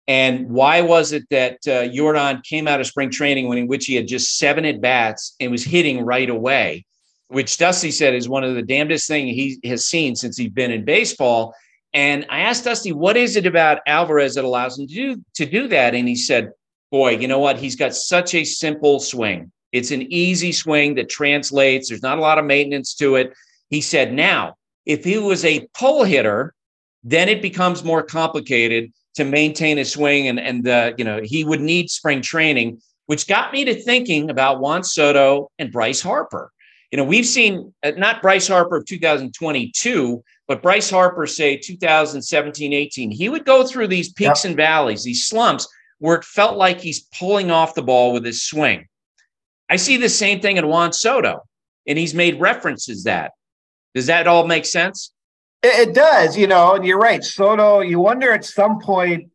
[0.09, 3.87] And why was it that uh, Yordan came out of spring training when in which
[3.87, 6.87] he had just seven at bats and was hitting right away,
[7.29, 10.71] which Dusty said is one of the damnedest things he has seen since he's been
[10.71, 11.55] in baseball.
[11.97, 15.47] And I asked Dusty, what is it about Alvarez that allows him to do to
[15.47, 15.95] do that?
[15.95, 16.53] And he said,
[16.93, 17.59] Boy, you know what?
[17.59, 19.51] He's got such a simple swing.
[19.73, 21.89] It's an easy swing that translates.
[21.89, 23.33] There's not a lot of maintenance to it.
[23.71, 24.55] He said, now,
[24.85, 26.55] if he was a pull hitter,
[27.03, 30.29] then it becomes more complicated to maintain a swing.
[30.29, 34.31] And, and uh, you know, he would need spring training, which got me to thinking
[34.31, 36.53] about Juan Soto and Bryce Harper.
[36.93, 42.73] You know, we've seen uh, not Bryce Harper of 2022, but Bryce Harper, say 2017,
[42.73, 43.11] 18.
[43.11, 44.51] He would go through these peaks yep.
[44.51, 48.43] and valleys, these slumps where it felt like he's pulling off the ball with his
[48.43, 48.87] swing.
[49.69, 51.43] I see the same thing in Juan Soto,
[51.87, 53.33] and he's made references that.
[53.95, 55.13] Does that all make sense?
[55.63, 57.25] It, does, you know, and you're right.
[57.25, 59.31] Soto, you wonder at some point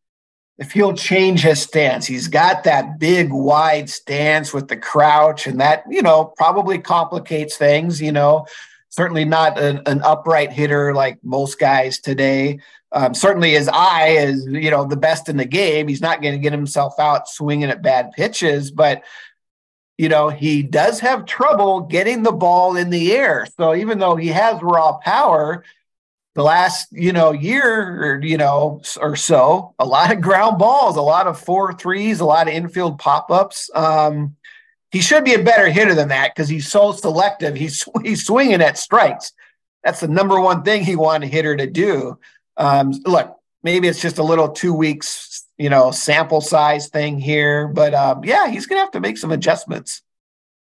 [0.59, 2.05] if he'll change his stance.
[2.05, 7.57] He's got that big, wide stance with the crouch, and that, you know, probably complicates
[7.57, 8.45] things, you know.
[8.91, 12.59] Certainly not an, an upright hitter like most guys today.
[12.91, 15.87] Um, certainly his eye is, you know, the best in the game.
[15.87, 19.03] He's not going to get himself out swinging at bad pitches, but
[19.97, 23.47] you know, he does have trouble getting the ball in the air.
[23.57, 25.63] So even though he has raw power,
[26.33, 30.95] the last you know year or you know or so a lot of ground balls
[30.95, 34.35] a lot of four threes a lot of infield pop-ups um,
[34.91, 38.61] he should be a better hitter than that because he's so selective he's he's swinging
[38.61, 39.33] at strikes
[39.83, 42.19] that's the number one thing he wanted hitter to do.
[42.57, 47.67] Um, look, maybe it's just a little two weeks, you know, sample size thing here,
[47.67, 50.01] but um, yeah, he's to have to make some adjustments.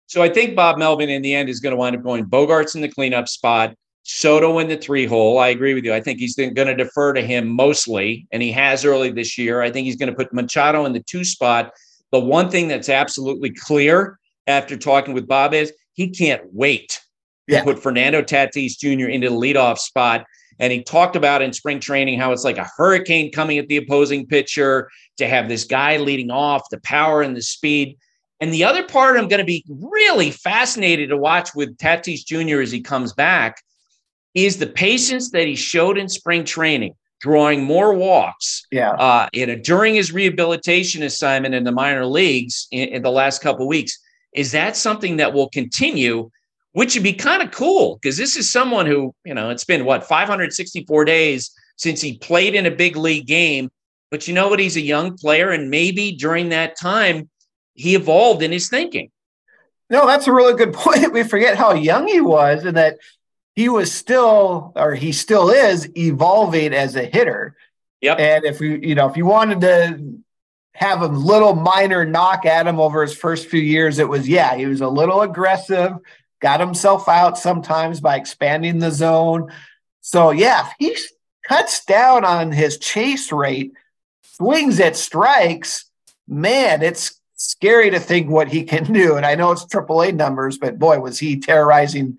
[0.06, 2.74] So I think Bob Melvin in the end is going to wind up going Bogaerts
[2.74, 5.38] in the cleanup spot, Soto in the three hole.
[5.38, 5.94] I agree with you.
[5.94, 9.62] I think he's going to defer to him mostly, and he has early this year.
[9.62, 11.72] I think he's going to put Machado in the two spot.
[12.14, 17.00] The one thing that's absolutely clear after talking with Bob is he can't wait
[17.48, 17.58] yeah.
[17.58, 19.08] to put Fernando Tatis Jr.
[19.08, 20.24] into the leadoff spot.
[20.60, 23.78] And he talked about in spring training how it's like a hurricane coming at the
[23.78, 27.98] opposing pitcher to have this guy leading off, the power and the speed.
[28.38, 32.60] And the other part I'm going to be really fascinated to watch with Tatis Jr.
[32.60, 33.60] as he comes back
[34.34, 36.94] is the patience that he showed in spring training,
[37.24, 38.66] drawing more walks.
[38.70, 38.90] Yeah.
[38.90, 43.40] Uh, you know, during his rehabilitation assignment in the minor leagues in, in the last
[43.40, 43.98] couple weeks.
[44.34, 46.30] Is that something that will continue?
[46.72, 49.86] Which would be kind of cool because this is someone who, you know, it's been
[49.86, 53.70] what 564 days since he played in a big league game.
[54.10, 54.60] But you know what?
[54.60, 57.30] He's a young player, and maybe during that time,
[57.72, 59.10] he evolved in his thinking.
[59.88, 61.10] No, that's a really good point.
[61.10, 62.98] We forget how young he was and that
[63.54, 67.56] he was still, or he still is, evolving as a hitter.
[68.00, 68.18] Yep.
[68.18, 70.18] And if you, you know, if you wanted to
[70.74, 74.56] have a little minor knock at him over his first few years, it was, yeah,
[74.56, 75.92] he was a little aggressive,
[76.40, 79.52] got himself out sometimes by expanding the zone.
[80.00, 80.96] So, yeah, he
[81.48, 83.72] cuts down on his chase rate,
[84.22, 85.84] swings at strikes,
[86.26, 89.16] man, it's scary to think what he can do.
[89.16, 92.18] And I know it's AAA numbers, but boy, was he terrorizing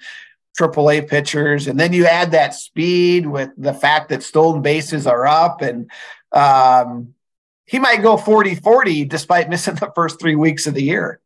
[0.60, 1.68] AAA pitchers.
[1.68, 5.89] And then you add that speed with the fact that stolen bases are up and
[6.32, 7.13] um,
[7.65, 11.20] he might go 40 40 despite missing the first three weeks of the year.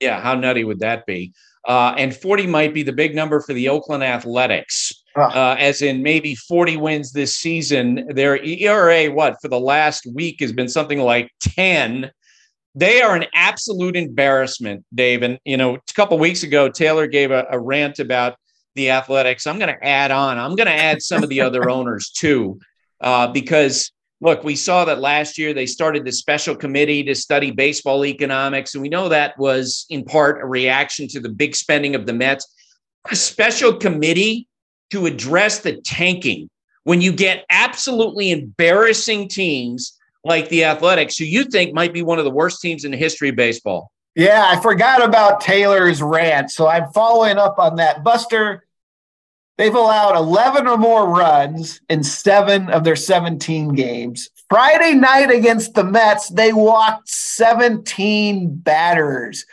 [0.00, 1.32] Yeah, how nutty would that be?
[1.66, 6.00] Uh, and 40 might be the big number for the Oakland Athletics, uh, as in
[6.00, 8.06] maybe 40 wins this season.
[8.10, 12.12] Their ERA, what, for the last week has been something like 10
[12.76, 15.22] they are an absolute embarrassment, Dave.
[15.22, 18.36] And you know, a couple weeks ago, Taylor gave a, a rant about
[18.76, 19.46] the Athletics.
[19.46, 20.38] I'm going to add on.
[20.38, 22.60] I'm going to add some of the other owners too,
[23.00, 27.50] uh, because look, we saw that last year they started the special committee to study
[27.50, 31.94] baseball economics, and we know that was in part a reaction to the big spending
[31.94, 32.46] of the Mets.
[33.10, 34.48] A special committee
[34.90, 36.48] to address the tanking
[36.84, 42.18] when you get absolutely embarrassing teams like the Athletics, who you think might be one
[42.18, 43.90] of the worst teams in the history of baseball.
[44.16, 46.50] Yeah, I forgot about Taylor's rant.
[46.50, 48.02] So I'm following up on that.
[48.02, 48.65] Buster,
[49.58, 54.30] they've allowed 11 or more runs in seven of their 17 games.
[54.48, 59.44] Friday night against the Mets, they walked 17 batters.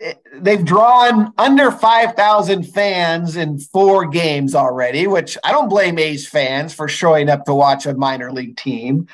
[0.00, 6.28] Eh, they've drawn under 5,000 fans in four games already, which I don't blame A's
[6.28, 9.08] fans for showing up to watch a minor league team.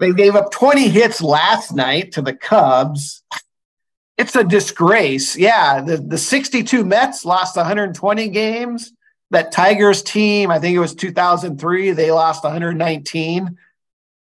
[0.00, 3.22] They gave up 20 hits last night to the Cubs.
[4.16, 5.36] It's a disgrace.
[5.36, 8.92] Yeah, the, the 62 Mets lost 120 games.
[9.30, 13.58] That Tigers team, I think it was 2003, they lost 119.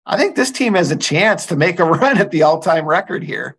[0.06, 2.86] I think this team has a chance to make a run at the all time
[2.86, 3.56] record here.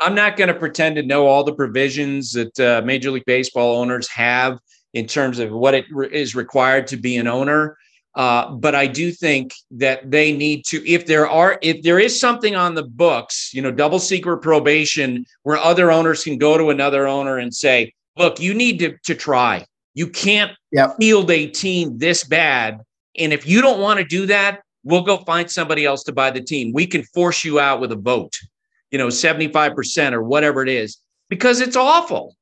[0.00, 3.76] I'm not going to pretend to know all the provisions that uh, Major League Baseball
[3.76, 4.58] owners have
[4.94, 7.76] in terms of what it re- is required to be an owner.
[8.14, 12.18] Uh, but I do think that they need to, if there are, if there is
[12.18, 16.70] something on the books, you know, double secret probation, where other owners can go to
[16.70, 19.64] another owner and say, look, you need to, to try.
[19.94, 20.96] You can't yep.
[20.98, 22.80] field a team this bad.
[23.18, 26.30] And if you don't want to do that, we'll go find somebody else to buy
[26.30, 26.72] the team.
[26.72, 28.36] We can force you out with a vote,
[28.90, 30.98] you know, 75% or whatever it is,
[31.28, 32.36] because it's awful.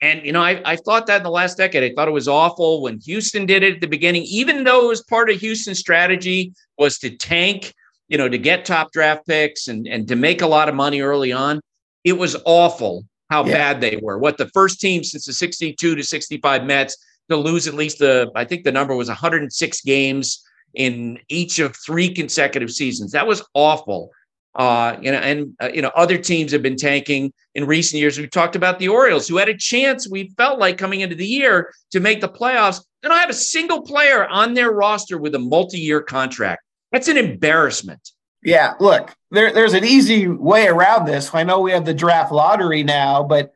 [0.00, 1.84] And, you know, I, I thought that in the last decade.
[1.84, 4.88] I thought it was awful when Houston did it at the beginning, even though it
[4.88, 7.72] was part of Houston's strategy was to tank,
[8.08, 11.02] you know, to get top draft picks and, and to make a lot of money
[11.02, 11.60] early on.
[12.02, 13.52] It was awful how yeah.
[13.52, 14.18] bad they were.
[14.18, 16.98] What the first team since the 62 to 65 Mets
[17.30, 21.74] to lose at least the, I think the number was 106 games in each of
[21.74, 23.12] three consecutive seasons.
[23.12, 24.10] That was awful.
[24.54, 28.18] Uh, you know, and uh, you know, other teams have been tanking in recent years.
[28.18, 30.06] We talked about the Orioles, who had a chance.
[30.06, 32.84] We felt like coming into the year to make the playoffs.
[33.02, 36.62] They don't have a single player on their roster with a multi-year contract.
[36.90, 38.10] That's an embarrassment.
[38.42, 41.32] Yeah, look, there, there's an easy way around this.
[41.34, 43.54] I know we have the draft lottery now, but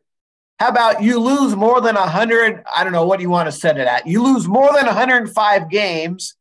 [0.59, 2.65] how about you lose more than 100?
[2.75, 4.07] I don't know what do you want to set it at.
[4.07, 6.35] You lose more than 105 games,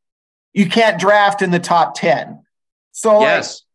[0.53, 2.43] you can't draft in the top 10.
[2.91, 3.65] So, yes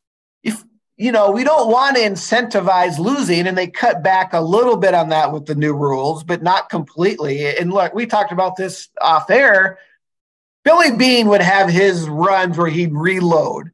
[0.42, 0.64] if
[0.96, 4.94] you know, we don't want to incentivize losing, and they cut back a little bit
[4.94, 7.56] on that with the new rules, but not completely.
[7.56, 9.78] And look, we talked about this off air.
[10.62, 13.70] Billy Beane would have his runs where he'd reload,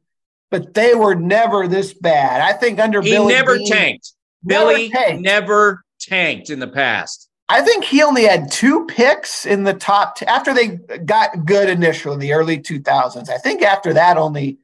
[0.49, 2.41] but they were never this bad.
[2.41, 4.13] I think under he Billy never Beane, tanked.
[4.43, 5.21] never Billy tanked.
[5.21, 7.29] never tanked in the past.
[7.49, 10.67] I think he only had two picks in the top t- after they
[11.05, 13.29] got good initial in the early 2000s.
[13.29, 14.57] I think after that, only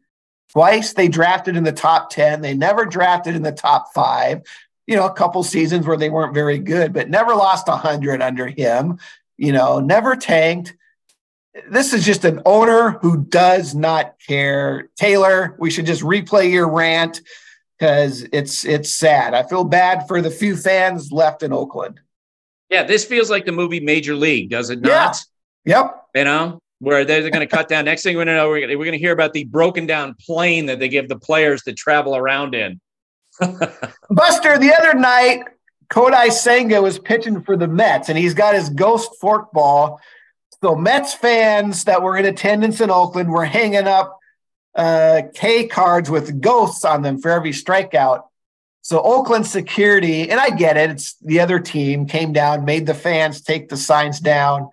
[0.52, 2.42] twice they drafted in the top 10.
[2.42, 4.42] They never drafted in the top five.
[4.86, 8.48] You know, a couple seasons where they weren't very good, but never lost 100 under
[8.48, 9.00] him.
[9.38, 10.76] You know, never tanked.
[11.70, 14.90] This is just an owner who does not care.
[14.96, 17.22] Taylor, we should just replay your rant
[17.78, 19.34] because it's it's sad.
[19.34, 22.00] I feel bad for the few fans left in Oakland.
[22.70, 25.20] Yeah, this feels like the movie Major League, does it not?
[25.64, 25.82] Yeah.
[25.84, 26.04] Yep.
[26.16, 27.86] You know, where they're, going to cut down.
[27.86, 30.16] Next thing we're going to know, we're going we're to hear about the broken down
[30.20, 32.82] plane that they give the players to travel around in.
[34.10, 35.44] Buster, the other night,
[35.90, 40.00] Kodai Senga was pitching for the Mets, and he's got his ghost forkball.
[40.64, 44.18] So Mets fans that were in attendance in Oakland were hanging up
[44.76, 48.24] uh, K cards with ghosts on them for every strikeout.
[48.82, 52.94] So Oakland security, and I get it, it's the other team came down, made the
[52.94, 54.70] fans take the signs down.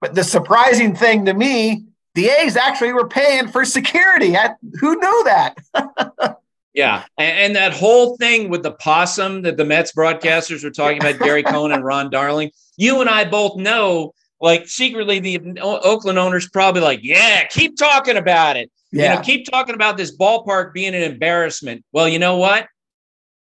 [0.00, 1.84] But the surprising thing to me,
[2.14, 4.38] the A's actually were paying for security.
[4.38, 5.58] I, who knew that?
[6.72, 10.98] Yeah, and, and, that whole thing with the possum that the Mets broadcasters were talking
[10.98, 12.50] about, Gary Cohen and Ron Darling.
[12.76, 18.16] You and I both know, like secretly, the Oakland owners probably like, yeah, keep talking
[18.16, 18.70] about it.
[18.92, 19.10] Yeah.
[19.10, 21.84] You know, keep talking about this ballpark being an embarrassment.
[21.92, 22.66] Well, you know what?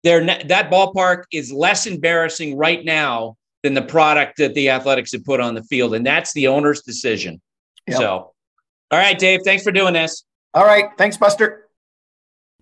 [0.03, 5.25] They're that ballpark is less embarrassing right now than the product that the Athletics have
[5.25, 7.41] put on the field, and that's the owner's decision.
[7.87, 7.97] Yep.
[7.97, 8.07] So,
[8.91, 10.23] all right, Dave, thanks for doing this.
[10.53, 11.67] All right, thanks, Buster.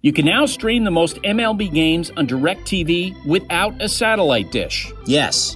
[0.01, 4.91] You can now stream the most MLB games on DirecTV without a satellite dish.
[5.05, 5.55] Yes,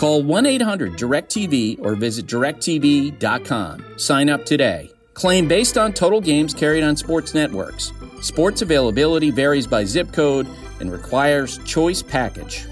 [0.00, 3.84] Call 1 800 DirecTV or visit directv.com.
[3.98, 4.90] Sign up today.
[5.12, 7.92] Claim based on total games carried on sports networks.
[8.22, 10.48] Sports availability varies by zip code
[10.80, 12.66] and requires choice package.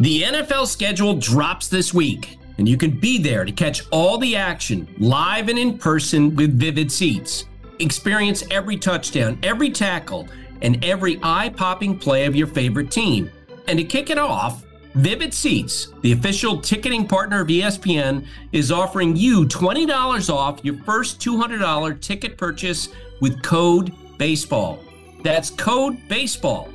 [0.00, 4.36] The NFL schedule drops this week, and you can be there to catch all the
[4.36, 7.44] action live and in person with Vivid Seats.
[7.78, 10.26] Experience every touchdown, every tackle,
[10.62, 13.30] and every eye popping play of your favorite team.
[13.66, 19.16] And to kick it off, Vivid Seats, the official ticketing partner of ESPN, is offering
[19.16, 22.90] you $20 off your first $200 ticket purchase
[23.20, 24.78] with code BASEBALL.
[25.22, 26.72] That's code BASEBALL.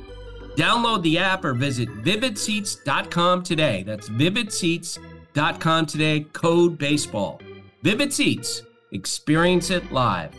[0.56, 3.82] Download the app or visit vividseats.com today.
[3.84, 7.40] That's vividseats.com today, code BASEBALL.
[7.82, 8.62] Vivid Seats,
[8.92, 10.34] experience it live.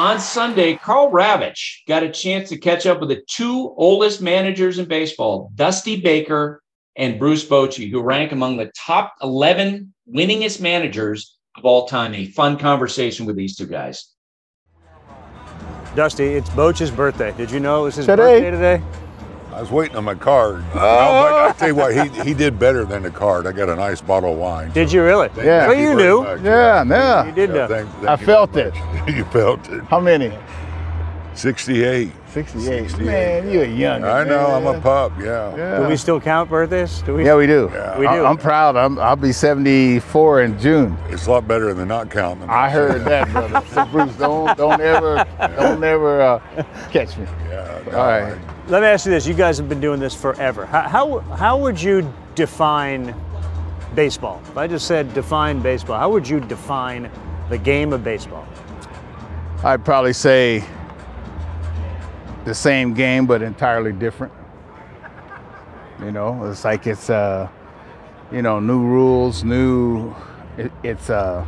[0.00, 4.78] On Sunday, Karl Ravech got a chance to catch up with the two oldest managers
[4.78, 6.62] in baseball, Dusty Baker
[6.96, 12.14] and Bruce Bochy, who rank among the top 11 winningest managers of all time.
[12.14, 14.14] A fun conversation with these two guys.
[15.94, 17.34] Dusty, it's Bochy's birthday.
[17.36, 18.40] Did you know it was his today?
[18.40, 18.82] birthday today?
[19.52, 20.64] I was waiting on my card.
[20.74, 20.78] Oh.
[20.78, 23.46] I'll tell you what, he, he did better than the card.
[23.46, 24.70] I got a nice bottle of wine.
[24.72, 25.28] Did you really?
[25.28, 25.66] Thank, yeah.
[25.66, 26.22] Thank well, you, you knew.
[26.22, 27.26] Much, yeah, yeah.
[27.26, 27.68] You did yeah, know.
[27.68, 28.74] Thank, thank I felt it.
[29.08, 29.82] you felt it.
[29.84, 30.32] How many?
[31.34, 32.12] 68.
[32.28, 32.98] 68.
[32.98, 34.04] Man, you're young.
[34.04, 34.46] I know.
[34.46, 35.12] I'm a pup.
[35.18, 35.56] Yeah.
[35.56, 35.78] yeah.
[35.78, 37.02] Do we still count birthdays?
[37.02, 37.24] Do we?
[37.24, 37.70] Yeah, we do.
[37.72, 37.98] Yeah.
[37.98, 38.24] We do.
[38.24, 38.76] I'm proud.
[38.76, 40.96] I'm, I'll be 74 in June.
[41.08, 42.48] It's a lot better than not counting.
[42.48, 43.66] I heard that, brother.
[43.68, 45.26] So Bruce, don't don't ever
[45.56, 47.26] don't ever uh, catch me.
[47.48, 47.82] Yeah.
[47.90, 48.38] No, All right.
[48.70, 50.64] Let me ask you this: You guys have been doing this forever.
[50.64, 53.16] How how, how would you define
[53.96, 54.40] baseball?
[54.44, 57.10] If I just said define baseball, how would you define
[57.48, 58.46] the game of baseball?
[59.64, 60.64] I'd probably say
[62.44, 64.32] the same game, but entirely different.
[65.98, 67.48] You know, it's like it's uh,
[68.30, 70.14] you know, new rules, new.
[70.56, 71.44] It, it's uh,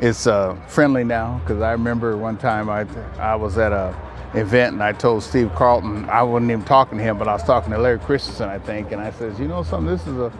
[0.00, 2.86] it's uh, friendly now because I remember one time I
[3.18, 3.92] I was at a
[4.34, 7.44] event and I told Steve Carlton I wasn't even talking to him, but I was
[7.44, 10.32] talking to Larry Christenson, I think, and I says, you know something, this is a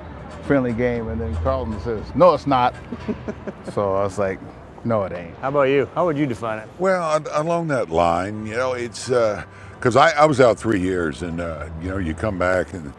[0.45, 2.75] friendly game, and then Carlton says, no, it's not.
[3.73, 4.41] so I was like,
[4.85, 5.37] No, it ain't.
[5.39, 5.89] How about you?
[5.95, 6.69] How would you define it?
[6.79, 11.23] Well, along that line, you know, it's because uh, I, I was out three years,
[11.23, 12.93] and uh, you know, you come back and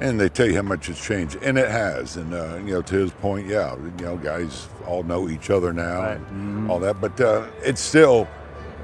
[0.00, 2.16] and they tell you how much it's changed, and it has.
[2.16, 5.72] And uh, you know, to his point, yeah, you know, guys all know each other
[5.72, 6.16] now, right.
[6.16, 6.70] and mm-hmm.
[6.70, 8.28] all that, but uh, it's still.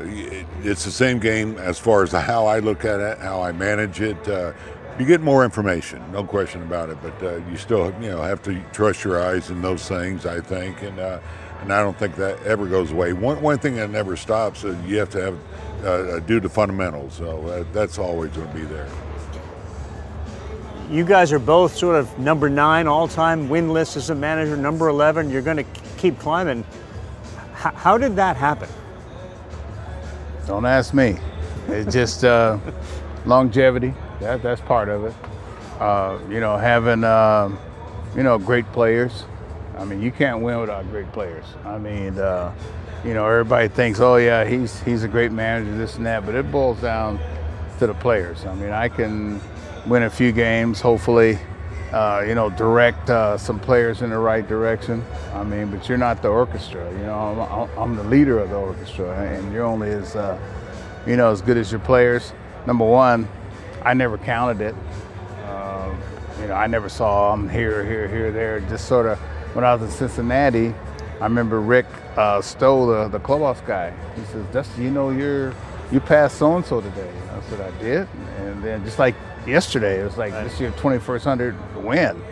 [0.00, 4.00] It's the same game as far as how I look at it, how I manage
[4.00, 4.28] it.
[4.28, 4.52] Uh,
[4.98, 6.98] you get more information, no question about it.
[7.02, 10.26] But uh, you still, you know, have to trust your eyes in those things.
[10.26, 11.20] I think, and uh,
[11.60, 13.12] and I don't think that ever goes away.
[13.12, 17.14] One one thing that never stops is you have to have uh, do the fundamentals.
[17.14, 18.88] So that's always going to be there
[20.90, 24.56] you guys are both sort of number nine all time win list as a manager,
[24.56, 25.30] number 11.
[25.30, 25.66] You're going to
[25.96, 26.64] keep climbing.
[27.54, 28.68] H- how did that happen?
[30.46, 31.18] Don't ask me.
[31.66, 32.58] It's just uh,
[33.24, 33.92] longevity.
[34.20, 35.14] That, that's part of it.
[35.80, 37.50] Uh, you know, having, uh,
[38.14, 39.24] you know, great players.
[39.76, 41.44] I mean, you can't win without great players.
[41.64, 42.54] I mean, uh,
[43.04, 46.34] you know, everybody thinks, oh, yeah, he's, he's a great manager, this and that, but
[46.34, 47.18] it boils down
[47.78, 48.46] to the players.
[48.46, 49.40] I mean, I can
[49.84, 51.38] win a few games, hopefully,
[51.96, 55.02] uh, you know, direct uh, some players in the right direction.
[55.32, 56.92] I mean, but you're not the orchestra.
[56.92, 60.38] You know, I'm, I'm the leader of the orchestra, and you're only as, uh,
[61.06, 62.34] you know, as good as your players.
[62.66, 63.26] Number one,
[63.82, 64.74] I never counted it.
[65.46, 65.94] Uh,
[66.38, 68.60] you know, I never saw them here, here, here, there.
[68.60, 69.18] Just sort of
[69.54, 70.74] when I was in Cincinnati,
[71.18, 71.86] I remember Rick
[72.18, 73.94] uh, Stowe, the, the clubhouse guy.
[74.16, 75.54] He says, "Dusty, you know, you're
[75.90, 78.08] you passed so and so today." I said, "I did,"
[78.40, 79.14] and then just like
[79.46, 80.00] yesterday.
[80.00, 80.44] It was like right.
[80.44, 82.22] this year 2100 win.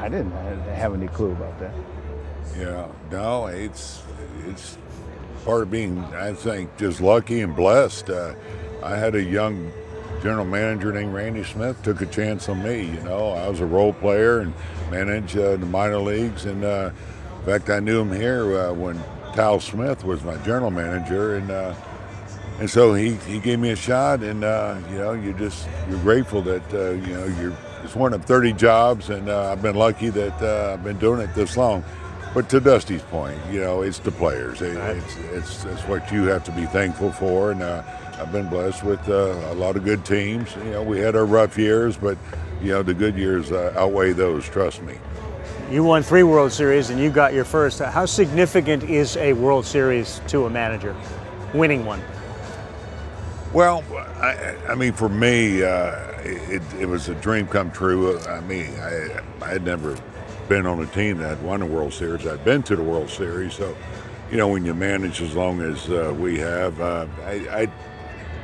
[0.00, 1.74] I didn't have any clue about that.
[2.56, 4.02] Yeah, no, it's
[4.46, 4.78] it's
[5.44, 8.08] part of being, I think, just lucky and blessed.
[8.08, 8.34] Uh,
[8.82, 9.70] I had a young
[10.22, 12.84] general manager named Randy Smith took a chance on me.
[12.84, 14.54] You know, I was a role player and
[14.90, 16.90] managed uh, the minor leagues, and uh,
[17.40, 18.98] in fact, I knew him here uh, when
[19.34, 21.74] Tal Smith was my general manager, and uh,
[22.60, 25.98] and so he, he gave me a shot, and uh, you know, you just you're
[26.00, 29.74] grateful that uh, you know you're it's one of 30 jobs, and uh, I've been
[29.74, 31.82] lucky that uh, I've been doing it this long.
[32.34, 34.60] But to Dusty's point, you know, it's the players.
[34.60, 37.82] It, it's, it's it's what you have to be thankful for, and uh,
[38.18, 40.54] I've been blessed with uh, a lot of good teams.
[40.56, 42.18] You know, we had our rough years, but
[42.62, 44.44] you know, the good years outweigh those.
[44.44, 44.98] Trust me.
[45.70, 47.78] You won three World Series, and you got your first.
[47.78, 50.94] How significant is a World Series to a manager,
[51.54, 52.02] winning one?
[53.52, 53.82] Well,
[54.20, 58.16] I, I mean, for me, uh, it, it, was a dream come true.
[58.20, 59.96] I mean, I, I had never
[60.48, 62.28] been on a team that had won a World Series.
[62.28, 63.76] I'd been to the World Series, so
[64.30, 67.32] you know, when you manage as long as uh, we have, uh, I,
[67.62, 67.72] I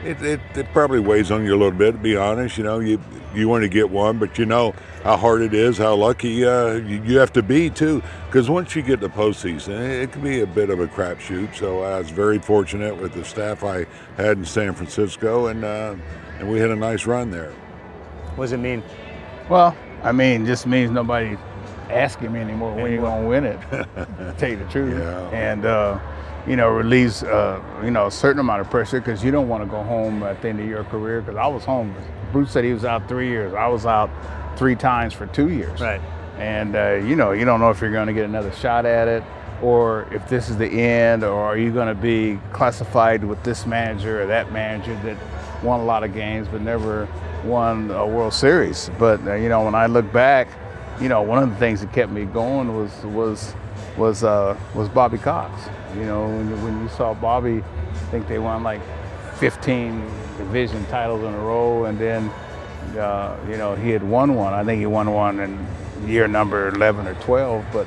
[0.04, 1.92] it, it, it, probably weighs on you a little bit.
[1.92, 3.00] To be honest, you know, you
[3.34, 6.74] you want to get one, but you know how hard it is, how lucky uh,
[6.74, 8.02] you, you, have to be too.
[8.26, 11.54] Because once you get the postseason, it, it can be a bit of a crapshoot.
[11.54, 13.86] So I was very fortunate with the staff I
[14.16, 15.94] had in San Francisco, and uh,
[16.38, 17.52] and we had a nice run there.
[18.36, 18.82] What does it mean?
[19.48, 21.36] Well, I mean, just means nobody
[21.90, 23.60] asking me anymore when you're gonna win it.
[23.70, 24.98] to tell you the truth.
[24.98, 25.30] Yeah.
[25.30, 25.64] And.
[25.64, 25.98] Uh,
[26.46, 29.64] you know, relieves, uh, you know, a certain amount of pressure because you don't want
[29.64, 31.20] to go home at the end of your career.
[31.20, 31.94] Because I was home.
[32.32, 33.54] Bruce said he was out three years.
[33.54, 34.10] I was out
[34.56, 35.80] three times for two years.
[35.80, 36.00] Right.
[36.38, 39.08] And uh, you know, you don't know if you're going to get another shot at
[39.08, 39.22] it,
[39.62, 43.66] or if this is the end, or are you going to be classified with this
[43.66, 45.16] manager or that manager that
[45.62, 47.08] won a lot of games but never
[47.44, 48.90] won a World Series.
[48.98, 50.48] But uh, you know, when I look back,
[51.00, 53.54] you know, one of the things that kept me going was was
[53.96, 55.68] was uh, was Bobby Cox.
[55.94, 58.80] You know, when, when you saw Bobby, I think they won like
[59.36, 60.00] 15
[60.38, 62.28] division titles in a row, and then
[62.98, 64.52] uh, you know he had won one.
[64.52, 65.66] I think he won one in
[66.06, 67.64] year number 11 or 12.
[67.72, 67.86] But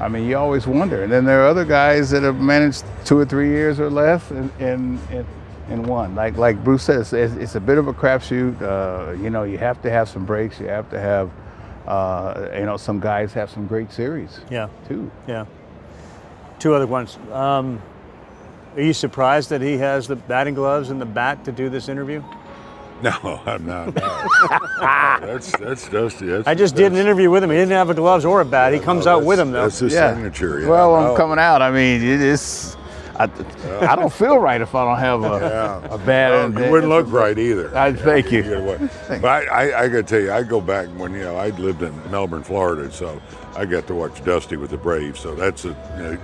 [0.00, 1.02] I mean, you always wonder.
[1.02, 4.30] And then there are other guys that have managed two or three years or less
[4.30, 5.26] in in, in,
[5.68, 6.14] in one.
[6.14, 8.60] Like like Bruce says, it's, it's a bit of a crapshoot.
[8.60, 10.60] Uh, you know, you have to have some breaks.
[10.60, 11.30] You have to have.
[11.86, 14.40] Uh, you know, some guys have some great series.
[14.48, 14.68] Yeah.
[14.86, 15.10] Too.
[15.26, 15.46] Yeah
[16.60, 17.18] two other ones.
[17.32, 17.82] Um,
[18.76, 21.88] are you surprised that he has the batting gloves and the bat to do this
[21.88, 22.22] interview?
[23.02, 23.94] No, I'm not.
[24.80, 25.26] No.
[25.26, 26.26] that's that's Dusty.
[26.26, 27.50] That's, I just did an interview with him.
[27.50, 28.72] He didn't have a gloves or a bat.
[28.72, 29.64] He comes no, out with them though.
[29.64, 30.14] That's his yeah.
[30.14, 30.60] signature.
[30.60, 30.68] Yeah.
[30.68, 31.60] Well, I'm coming out.
[31.60, 32.76] I mean, it's.
[33.16, 33.24] I,
[33.82, 35.94] I don't feel right if I don't have a, yeah.
[35.94, 36.52] a bat.
[36.52, 37.76] No, you wouldn't look right either.
[37.76, 38.42] I, thank you.
[39.08, 41.50] But I, I, I got to tell you, I go back when you know I
[41.50, 43.20] lived in Melbourne, Florida, so
[43.56, 45.20] I got to watch Dusty with the Braves.
[45.20, 45.70] So that's a,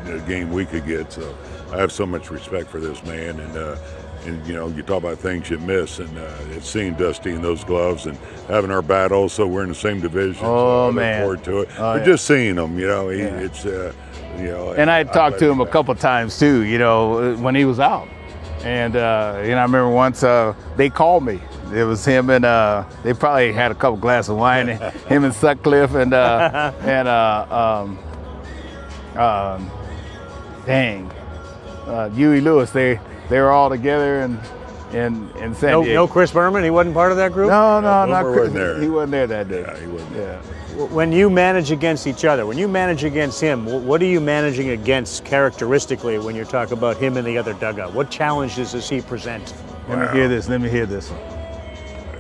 [0.09, 1.12] a, a game we could get.
[1.12, 1.37] So
[1.72, 3.77] I have so much respect for this man, and uh,
[4.24, 7.43] and you know you talk about things you miss, and uh, it's seeing Dusty in
[7.43, 8.16] those gloves and
[8.49, 9.11] having our bat.
[9.31, 10.45] So we're in the same division.
[10.45, 11.68] Oh so I man, look forward to it.
[11.79, 12.05] Oh, but yeah.
[12.05, 13.41] just seeing him, you know, he, yeah.
[13.41, 13.64] it's.
[13.66, 13.93] Uh,
[14.37, 16.61] You know, and I talked to him a couple times too.
[16.61, 18.07] You know, when he was out,
[18.64, 21.41] and uh, you know, I remember once uh, they called me.
[21.72, 24.68] It was him and uh, they probably had a couple glasses of wine.
[25.08, 29.70] him and Sutcliffe and uh, and uh, um, um,
[30.64, 31.10] dang,
[31.86, 32.70] uh, Huey Lewis.
[32.70, 34.38] They they were all together and
[34.92, 36.06] in in San No, Diego.
[36.06, 36.62] no Chris Berman.
[36.62, 37.50] He wasn't part of that group.
[37.50, 38.36] No, no, No, not Chris.
[38.38, 38.80] wasn't there.
[38.80, 39.62] He wasn't there that day.
[39.62, 40.16] Yeah, he wasn't.
[40.16, 40.40] Yeah.
[40.88, 44.70] When you manage against each other, when you manage against him, what are you managing
[44.70, 47.94] against characteristically when you're talking about him in the other dugout?
[47.94, 49.54] What challenges does he present?
[49.88, 50.48] Let me hear this.
[50.48, 51.36] Let me hear this one.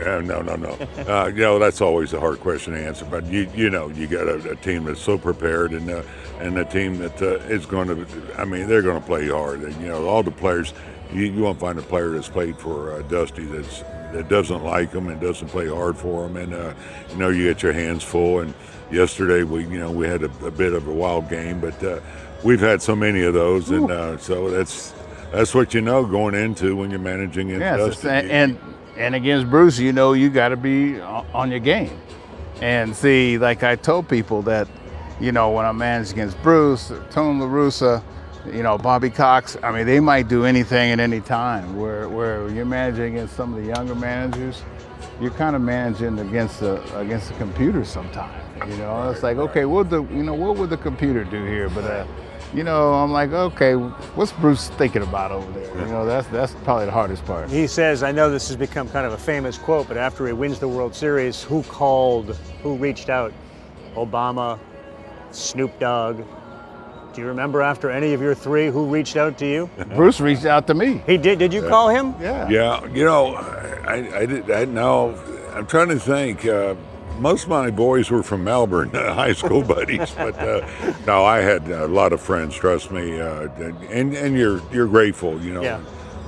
[0.04, 0.78] Uh, no, no, no.
[1.06, 3.04] Uh, you know that's always a hard question to answer.
[3.04, 6.02] But you, you know, you got a, a team that's so prepared, and uh,
[6.40, 8.06] and a team that uh, is going to.
[8.36, 9.60] I mean, they're going to play hard.
[9.60, 10.72] And you know, all the players.
[11.12, 13.82] You, you won't find a player that's played for uh, Dusty that's
[14.12, 16.36] that doesn't like him and doesn't play hard for him.
[16.36, 16.74] And uh,
[17.10, 18.40] you know, you get your hands full.
[18.40, 18.52] And
[18.90, 22.00] yesterday, we you know we had a, a bit of a wild game, but uh,
[22.42, 24.92] we've had so many of those, and uh, so that's
[25.30, 28.08] that's what you know going into when you're managing against Yes, Dusty.
[28.08, 28.58] it's- and
[28.96, 31.98] and against Bruce, you know, you got to be on your game.
[32.60, 34.68] And see, like I told people that,
[35.20, 38.02] you know, when I managed against Bruce, Tony La Russa,
[38.46, 41.76] you know, Bobby Cox, I mean, they might do anything at any time.
[41.76, 44.62] Where where you're managing against some of the younger managers,
[45.20, 48.42] you're kind of managing against the against the computer sometimes.
[48.66, 51.68] You know, it's like, okay, what the you know what would the computer do here?
[51.68, 52.06] But uh,
[52.54, 55.78] you know, I'm like, okay, what's Bruce thinking about over there?
[55.78, 57.50] You know, that's that's probably the hardest part.
[57.50, 60.32] He says, I know this has become kind of a famous quote, but after he
[60.32, 63.32] wins the World Series, who called, who reached out?
[63.94, 64.58] Obama,
[65.30, 66.22] Snoop Dogg.
[67.14, 69.70] Do you remember after any of your three who reached out to you?
[69.96, 71.02] Bruce reached out to me.
[71.06, 71.38] He did.
[71.38, 72.14] Did you call him?
[72.20, 72.48] Yeah.
[72.48, 74.50] Yeah, you know, I, I did.
[74.50, 75.18] I know.
[75.54, 76.44] I'm trying to think.
[76.44, 76.74] Uh,
[77.18, 80.66] most of my boys were from Melbourne, uh, high school buddies, but uh,
[81.06, 82.54] no, I had a lot of friends.
[82.54, 83.48] Trust me, uh,
[83.90, 85.78] and and you're you're grateful, you know, Yeah.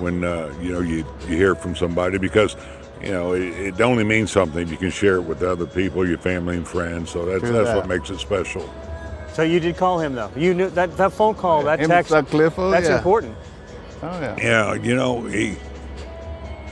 [0.01, 2.57] when uh, you know you you hear from somebody because.
[3.01, 6.05] You know, it, it only means something if you can share it with other people,
[6.05, 7.11] your family and friends.
[7.11, 7.77] So that's True that's that.
[7.77, 8.69] what makes it special.
[9.35, 10.33] So you did call him though.
[10.35, 12.11] You knew that that phone call, that Him text.
[12.11, 12.97] Sutcliffe, oh, that's yeah.
[12.97, 13.37] important.
[14.03, 14.37] Oh yeah.
[14.39, 15.55] Yeah, you know, he,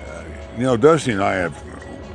[0.09, 0.25] uh,
[0.57, 1.55] you know, Dusty and I have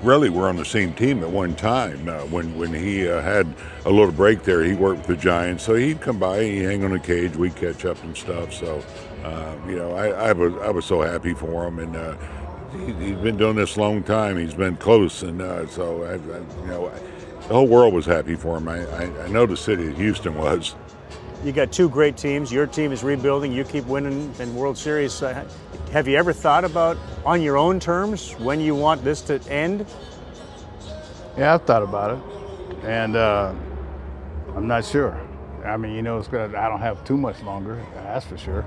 [0.04, 2.08] really we were on the same team at one time.
[2.08, 3.48] Uh, when when he uh, had
[3.86, 6.84] a little break there, he worked with the Giants, so he'd come by, he'd hang
[6.84, 8.54] on the cage, we'd catch up and stuff.
[8.54, 8.84] So,
[9.24, 12.16] uh, you know, I, I was I was so happy for him, and uh,
[12.72, 14.38] he, he's been doing this a long time.
[14.38, 16.92] He's been close, and uh, so I, I, you know,
[17.48, 18.68] the whole world was happy for him.
[18.68, 20.76] I, I, I know the city of Houston was.
[21.44, 22.52] You got two great teams.
[22.52, 23.52] Your team is rebuilding.
[23.52, 25.24] You keep winning in World Series.
[25.92, 29.86] Have you ever thought about, on your own terms, when you want this to end?
[31.38, 33.54] Yeah, I've thought about it, and uh,
[34.56, 35.20] I'm not sure.
[35.66, 36.58] I mean, you know, it's gonna.
[36.58, 38.66] I don't have too much longer, that's for sure.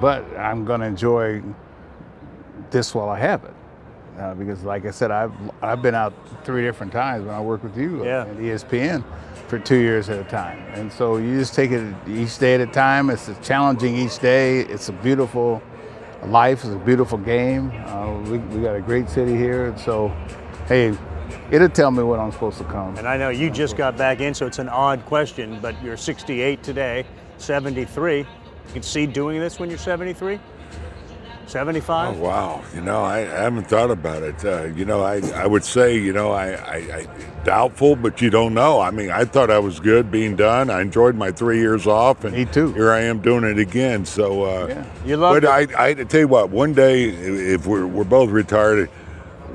[0.00, 1.42] But I'm gonna enjoy
[2.70, 3.54] this while I have it,
[4.20, 5.32] uh, because, like I said, I've
[5.62, 8.22] I've been out three different times when I worked with you Yeah.
[8.22, 9.04] at ESPN
[9.48, 12.60] for two years at a time, and so you just take it each day at
[12.60, 13.10] a time.
[13.10, 14.60] It's challenging each day.
[14.60, 15.60] It's a beautiful
[16.26, 16.64] life.
[16.64, 17.70] It's a beautiful game.
[17.86, 20.08] Uh, we, we got a great city here, and so
[20.66, 20.96] hey,
[21.50, 22.96] it'll tell me when I'm supposed to come.
[22.96, 25.96] And I know you just got back in, so it's an odd question, but you're
[25.96, 27.04] 68 today,
[27.38, 28.18] 73.
[28.18, 28.26] You
[28.72, 30.38] can see doing this when you're 73?
[31.46, 32.16] 75?
[32.16, 32.62] Oh wow!
[32.74, 34.44] You know, I, I haven't thought about it.
[34.44, 37.06] Uh, you know, I, I would say, you know, I, I, I
[37.44, 38.80] doubtful, but you don't know.
[38.80, 40.70] I mean, I thought I was good being done.
[40.70, 42.72] I enjoyed my three years off, and Me too.
[42.72, 44.04] Here I am doing it again.
[44.04, 44.86] So, uh, Yeah.
[45.04, 48.88] You love But I, I tell you what, one day if we're we're both retired.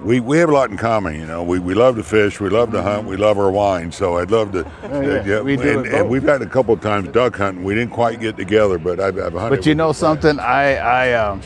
[0.03, 1.41] We, we have a lot in common, you know.
[1.43, 3.91] We, we love to fish, we love to hunt, we love our wine.
[3.91, 4.63] So I'd love to.
[4.63, 5.27] Mm-hmm.
[5.27, 7.63] yeah, we do and, and we've had a couple of times duck hunting.
[7.63, 9.57] We didn't quite get together, but I've, I've hunted.
[9.57, 10.21] But you know the friends.
[10.21, 10.39] something?
[10.39, 11.41] I, I, um,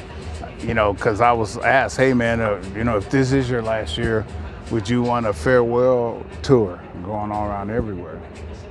[0.64, 3.62] you know, because I was asked, hey man, uh, you know, if this is your
[3.62, 4.26] last year,
[4.72, 8.20] would you want a farewell tour going all around everywhere?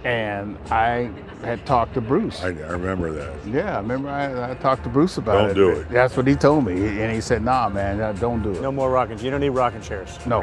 [0.05, 1.11] And I
[1.43, 2.41] had talked to Bruce.
[2.43, 3.35] I, I remember that.
[3.47, 5.55] yeah, I remember I, I talked to Bruce about it.
[5.55, 5.75] Don't it.
[5.75, 5.89] do it.
[5.91, 8.61] That's what he told me, and he said, "Nah, man, uh, don't do it.
[8.63, 9.19] No more rocking.
[9.19, 10.19] You don't need rocking chairs.
[10.27, 10.43] no,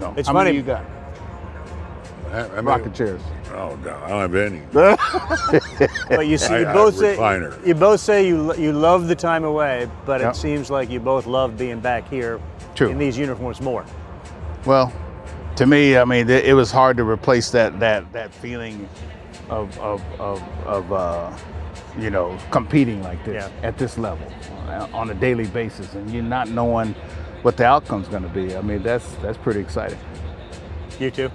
[0.00, 0.84] no." It's How funny- Many you got
[2.32, 3.20] I, I mean, rocking chairs.
[3.52, 4.62] Oh no, I don't have any.
[6.08, 7.58] But you see, you I- I both say refiner.
[7.64, 10.32] you both say you you love the time away, but Yep.
[10.32, 12.40] it seems like you both love being back here
[12.74, 12.88] True.
[12.90, 13.84] in these uniforms more.
[14.66, 14.92] Well,
[15.56, 18.88] to me, I mean, it it was hard to replace that that that feeling
[19.48, 21.36] of of of, of uh,
[21.98, 23.68] you know competing like this Yeah.
[23.68, 24.26] at this level
[24.68, 26.94] uh, on a daily basis, and you're not knowing
[27.42, 28.54] what the outcome's going to be.
[28.56, 29.98] I mean, that's that's pretty exciting.
[31.00, 31.30] You too.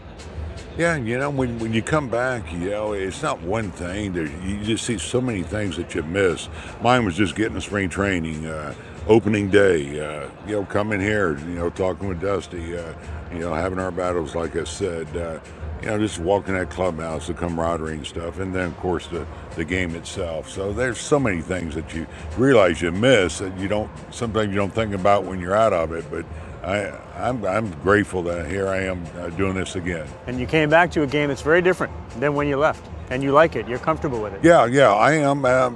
[0.78, 4.12] Yeah, you know, when, when you come back, you know, it's not one thing.
[4.12, 6.50] There, you just see so many things that you miss.
[6.82, 8.76] Mine was just getting to spring training, uh,
[9.08, 12.94] opening day, uh, you know, coming here, you know, talking with Dusty, uh,
[13.32, 15.40] you know, having our battles, like I said, uh,
[15.82, 19.26] you know, just walking that clubhouse, the camaraderie and stuff, and then, of course, the,
[19.56, 20.50] the game itself.
[20.50, 22.06] So there's so many things that you
[22.38, 25.94] realize you miss that you don't, sometimes you don't think about when you're out of
[25.94, 26.26] it, but
[26.66, 30.08] I, I'm, I'm grateful that here I am uh, doing this again.
[30.26, 33.22] And you came back to a game that's very different than when you left, and
[33.22, 33.68] you like it.
[33.68, 34.44] You're comfortable with it.
[34.44, 35.46] Yeah, yeah, I am.
[35.46, 35.70] Uh,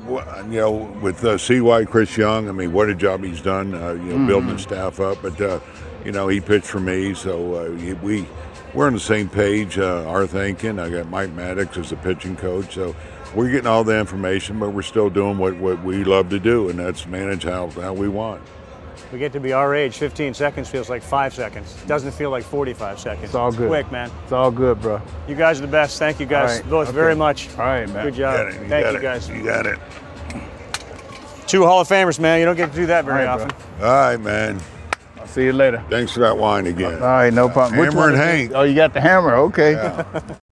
[0.49, 0.71] you know,
[1.01, 3.75] with uh, CY Chris Young, I mean, what a job he's done.
[3.75, 4.27] Uh, you know, mm-hmm.
[4.27, 5.59] building the staff up, but uh,
[6.03, 8.27] you know, he pitched for me, so uh, we
[8.73, 9.77] we're on the same page.
[9.77, 10.79] Uh, our thinking.
[10.79, 12.95] I got Mike Maddux as the pitching coach, so
[13.35, 16.69] we're getting all the information, but we're still doing what, what we love to do,
[16.69, 18.41] and that's manage how how we want.
[19.11, 19.97] We get to be our age.
[19.97, 21.75] 15 seconds feels like five seconds.
[21.87, 23.25] Doesn't feel like 45 seconds.
[23.25, 23.67] It's all good.
[23.67, 24.11] Quick, man.
[24.23, 25.01] It's all good, bro.
[25.27, 25.97] You guys are the best.
[25.97, 26.69] Thank you guys right.
[26.69, 26.95] both okay.
[26.95, 27.49] very much.
[27.51, 28.05] All right, man.
[28.05, 28.53] Good job.
[28.53, 29.01] You you Thank you it.
[29.01, 29.27] guys.
[29.27, 29.79] You got it.
[31.47, 32.39] Two Hall of Famers, man.
[32.39, 33.83] You don't get to do that very All right, often.
[33.83, 34.61] All right, man.
[35.17, 35.83] I'll see you later.
[35.89, 36.93] Thanks for that wine again.
[36.93, 37.79] All right, no problem.
[37.79, 38.37] Which Hammer one and is it?
[38.37, 38.51] Hank.
[38.53, 39.33] Oh, you got the hammer.
[39.35, 39.71] Okay.
[39.71, 40.21] Yeah.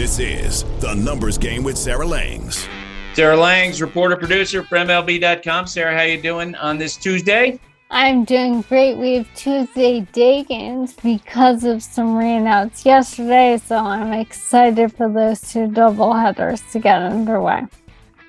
[0.00, 2.66] This is the numbers game with Sarah Langs.
[3.12, 5.66] Sarah Langs, reporter producer for MLB.com.
[5.66, 7.60] Sarah, how you doing on this Tuesday?
[7.90, 8.96] I'm doing great.
[8.96, 15.42] We have Tuesday day games because of some rainouts yesterday, so I'm excited for those
[15.42, 17.66] two double headers to get underway.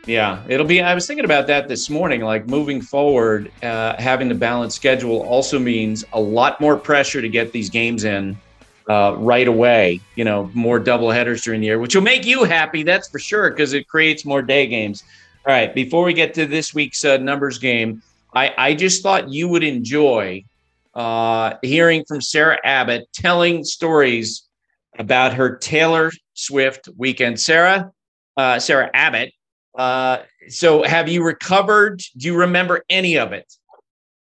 [0.06, 0.82] Yeah, it'll be.
[0.82, 2.20] I was thinking about that this morning.
[2.20, 7.30] Like moving forward, uh, having the balanced schedule also means a lot more pressure to
[7.30, 8.38] get these games in
[8.90, 10.00] uh, right away.
[10.16, 12.84] You know, more double headers during the year, which will make you happy.
[12.84, 15.04] That's for sure because it creates more day games.
[15.46, 18.04] All right, before we get to this week's uh, numbers game,
[18.34, 20.46] I, I just thought you would enjoy
[20.94, 24.44] uh, hearing from Sarah Abbott telling stories
[25.00, 27.40] about her Taylor Swift weekend.
[27.40, 27.92] Sarah,
[28.38, 29.34] uh, Sarah Abbott.
[29.78, 30.20] Uh,
[30.50, 32.02] so, have you recovered?
[32.18, 33.52] Do you remember any of it?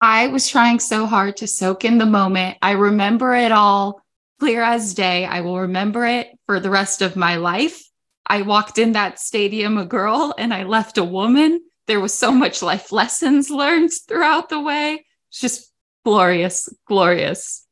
[0.02, 2.58] I was trying so hard to soak in the moment.
[2.62, 3.99] I remember it all
[4.40, 5.26] clear as day.
[5.26, 7.84] I will remember it for the rest of my life.
[8.26, 11.62] I walked in that stadium a girl and I left a woman.
[11.88, 15.06] There was so much life lessons learned throughout the way.
[15.30, 15.72] It's just
[16.06, 17.66] glorious, glorious.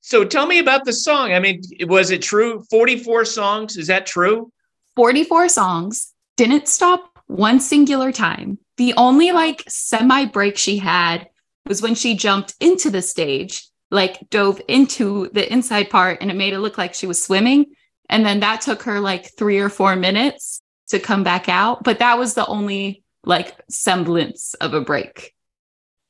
[0.00, 1.32] So tell me about the song.
[1.32, 2.62] I mean, was it true?
[2.70, 3.76] 44 songs.
[3.76, 4.52] Is that true?
[4.96, 6.12] 44 songs.
[6.36, 8.58] Didn't stop one singular time.
[8.76, 11.28] The only like semi break she had
[11.66, 16.36] was when she jumped into the stage, like dove into the inside part, and it
[16.36, 17.66] made it look like she was swimming.
[18.10, 21.84] And then that took her like three or four minutes to come back out.
[21.84, 25.32] But that was the only like semblance of a break.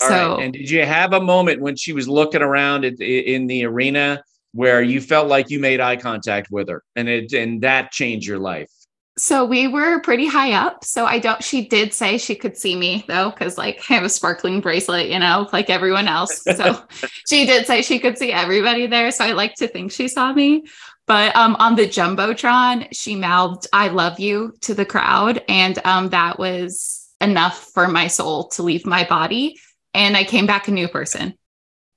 [0.02, 0.44] All so, right.
[0.44, 4.22] And did you have a moment when she was looking around at, in the arena
[4.52, 8.26] where you felt like you made eye contact with her, and it and that changed
[8.26, 8.68] your life?
[9.16, 10.84] So we were pretty high up.
[10.84, 14.04] So I don't, she did say she could see me though, because like I have
[14.04, 16.42] a sparkling bracelet, you know, like everyone else.
[16.42, 16.82] So
[17.28, 19.10] she did say she could see everybody there.
[19.12, 20.64] So I like to think she saw me.
[21.06, 25.42] But um, on the Jumbotron, she mouthed, I love you to the crowd.
[25.48, 29.58] And um, that was enough for my soul to leave my body.
[29.92, 31.34] And I came back a new person.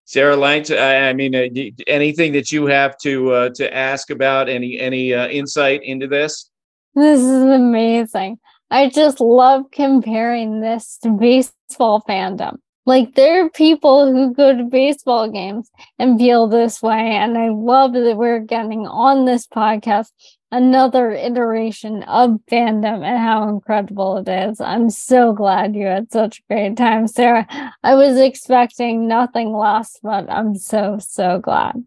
[0.05, 1.47] Sarah Langs, I mean, uh,
[1.88, 4.47] anything that you have to uh, to ask about?
[4.47, 6.49] Any any uh, insight into this?
[6.95, 8.39] This is amazing.
[8.69, 12.57] I just love comparing this to baseball fandom.
[12.85, 15.69] Like there are people who go to baseball games
[15.99, 17.15] and feel this way.
[17.15, 20.07] And I love that we're getting on this podcast
[20.51, 24.61] another iteration of fandom and how incredible it is.
[24.61, 27.45] I'm so glad you had such a great time, Sarah.
[27.83, 31.83] I was expecting nothing less, but I'm so, so glad.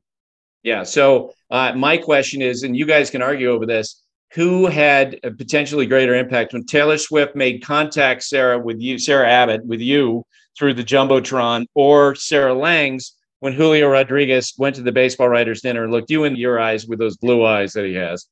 [0.63, 0.83] Yeah.
[0.83, 4.03] So uh, my question is, and you guys can argue over this
[4.33, 9.29] who had a potentially greater impact when Taylor Swift made contact, Sarah, with you, Sarah
[9.29, 10.25] Abbott, with you
[10.57, 15.83] through the Jumbotron, or Sarah Langs when Julio Rodriguez went to the baseball writers' dinner
[15.83, 18.27] and looked you in your eyes with those blue eyes that he has?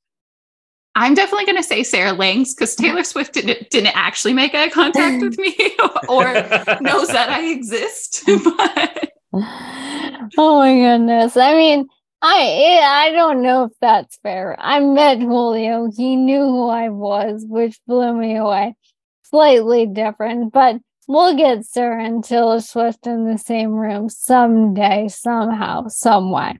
[0.94, 4.68] I'm definitely going to say Sarah Langs because Taylor Swift didn't, didn't actually make eye
[4.68, 5.54] contact with me
[6.08, 6.24] or
[6.80, 8.24] knows that I exist.
[8.44, 9.12] but...
[9.32, 11.36] Oh my goodness.
[11.36, 11.88] I mean,
[12.20, 14.56] I I don't know if that's fair.
[14.58, 15.90] I met Julio.
[15.94, 18.74] He knew who I was, which blew me away.
[19.22, 25.88] Slightly different, but we'll get Sarah and Taylor Swift in the same room someday, somehow,
[25.88, 26.58] some way.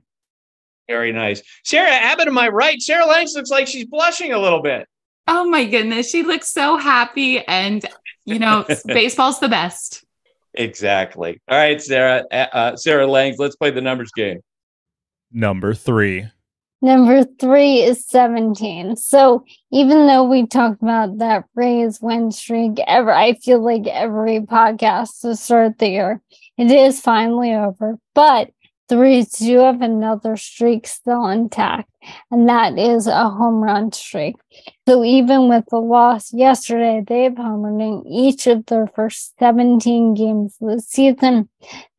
[0.87, 1.41] Very nice.
[1.63, 2.81] Sarah Abbott, am I right?
[2.81, 4.87] Sarah Langs looks like she's blushing a little bit.
[5.27, 6.09] Oh my goodness.
[6.09, 7.45] She looks so happy.
[7.45, 7.85] And,
[8.25, 10.03] you know, baseball's the best.
[10.55, 11.39] Exactly.
[11.47, 12.23] All right, Sarah.
[12.31, 14.39] Uh, uh, Sarah Langs, let's play the numbers game.
[15.31, 16.27] Number three.
[16.81, 18.95] Number three is 17.
[18.95, 24.39] So even though we talked about that Rays win streak ever, I feel like every
[24.39, 26.21] podcast to start the year,
[26.57, 27.97] it is finally over.
[28.15, 28.51] But
[28.97, 31.89] Rays do have another streak still intact,
[32.31, 34.35] and that is a home run streak.
[34.87, 40.57] So even with the loss yesterday, they've homered in each of their first 17 games
[40.59, 41.49] this season.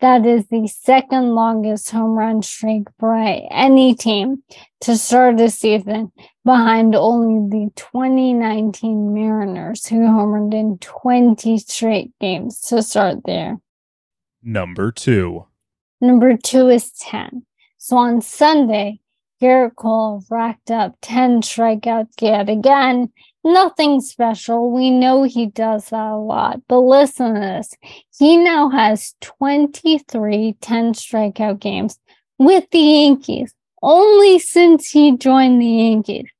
[0.01, 4.43] That is the second longest home run streak for any team
[4.81, 6.11] to start a season,
[6.45, 13.59] behind only the 2019 Mariners, who homered in 20 straight games to start there.
[14.43, 15.47] Number two.
[16.01, 17.45] Number two is 10.
[17.79, 19.01] So on Sunday,
[19.41, 23.11] Gerrit Cole racked up 10 strikeouts yet again.
[23.43, 24.71] Nothing special.
[24.71, 26.61] We know he does that a lot.
[26.69, 27.75] But listen to this.
[28.19, 31.99] He now has 23 10 strikeout games
[32.39, 36.31] with the Yankees only since he joined the Yankees.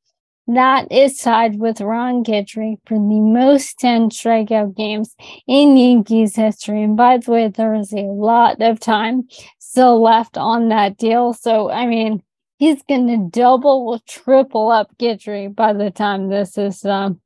[0.55, 5.15] That is tied with Ron Guidry for the most 10 strikeout games
[5.47, 6.83] in Yankees history.
[6.83, 9.29] And by the way, there is a lot of time
[9.61, 11.35] still left on that deal.
[11.35, 12.25] So, I mean,
[12.57, 17.21] he's going to double or triple up Guidry by the time this is um,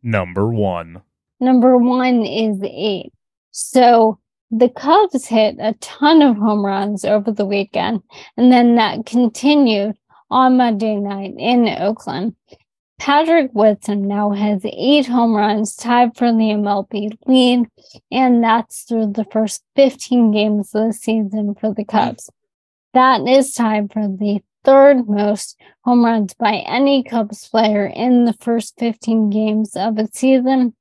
[0.00, 1.02] number one.
[1.40, 3.12] Number one is eight.
[3.50, 4.20] So
[4.52, 8.02] the Cubs hit a ton of home runs over the weekend,
[8.36, 9.96] and then that continued
[10.30, 12.36] on Monday night in Oakland.
[13.00, 17.66] Patrick Wisdom now has eight home runs, tied for the MLB lead,
[18.12, 22.28] and that's through the first 15 games of the season for the Cubs.
[22.92, 28.34] That is tied for the third most home runs by any Cubs player in the
[28.34, 30.74] first 15 games of a season,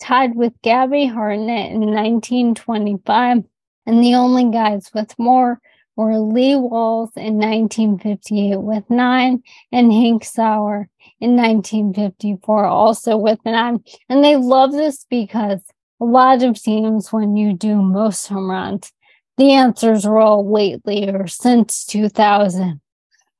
[0.00, 3.38] tied with Gabby Hartnett in 1925.
[3.86, 5.60] And the only guys with more
[5.96, 10.88] were Lee Walls in 1958 with nine and Hank Sauer
[11.24, 13.82] in 1954 also with nine.
[14.10, 15.60] And they love this because
[15.98, 18.92] a lot of teams, when you do most home runs,
[19.38, 22.78] the answers were all lately or since 2000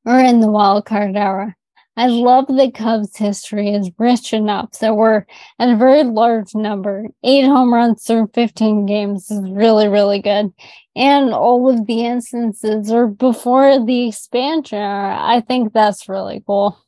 [0.07, 1.55] or in the wild card era.
[1.97, 5.27] I love the Cubs' history is rich enough that we're
[5.59, 7.07] at a very large number.
[7.23, 10.53] Eight home runs through 15 games is really, really good.
[10.97, 15.17] And all of the instances are before the expansion era.
[15.21, 16.84] I think that's really cool.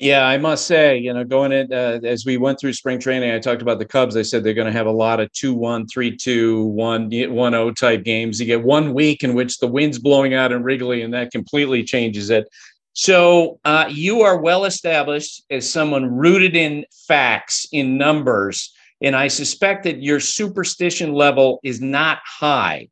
[0.00, 3.32] Yeah, I must say, you know, going in uh, as we went through spring training,
[3.32, 4.16] I talked about the Cubs.
[4.16, 7.52] I said they're going to have a lot of 2 1, 3 2, 1 1
[7.52, 8.38] 0 type games.
[8.38, 11.82] You get one week in which the wind's blowing out in Wrigley, and that completely
[11.82, 12.48] changes it.
[12.92, 18.72] So uh, you are well established as someone rooted in facts, in numbers,
[19.02, 22.88] and I suspect that your superstition level is not high.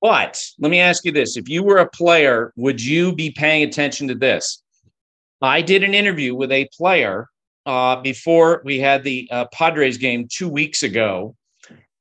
[0.00, 3.62] But let me ask you this: If you were a player, would you be paying
[3.62, 4.64] attention to this?
[5.40, 7.28] I did an interview with a player
[7.66, 11.36] uh, before we had the uh, Padres game two weeks ago,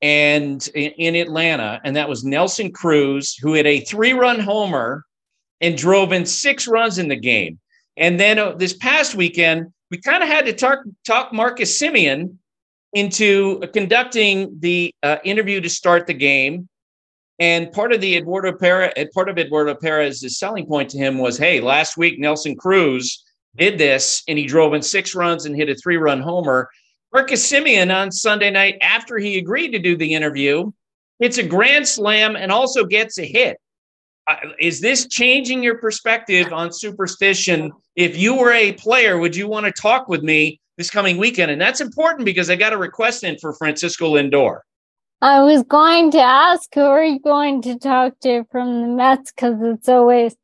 [0.01, 5.03] and in, in Atlanta, and that was Nelson Cruz, who had a three-run homer
[5.61, 7.59] and drove in six runs in the game.
[7.97, 12.38] And then uh, this past weekend, we kind of had to talk, talk Marcus Semien
[12.93, 16.69] into conducting the uh, interview to start the game.
[17.39, 21.17] And part of the Eduardo Perez, uh, part of Eduardo Perez's selling point to him
[21.17, 23.23] was, hey, last week Nelson Cruz
[23.57, 26.69] did this and he drove in six runs and hit a three-run homer.
[27.13, 30.71] Marcus Semien on Sunday night, after he agreed to do the interview,
[31.19, 33.57] hits a grand slam and also gets a hit
[34.27, 37.71] uh, is this changing your perspective on superstition?
[37.95, 41.49] If you were a player, would you want to talk with me this coming weekend?
[41.49, 44.59] And that's important because I got a request in for Francisco Lindor.
[45.21, 49.31] I was going to ask who are you going to talk to from the Mets
[49.31, 50.35] because it's always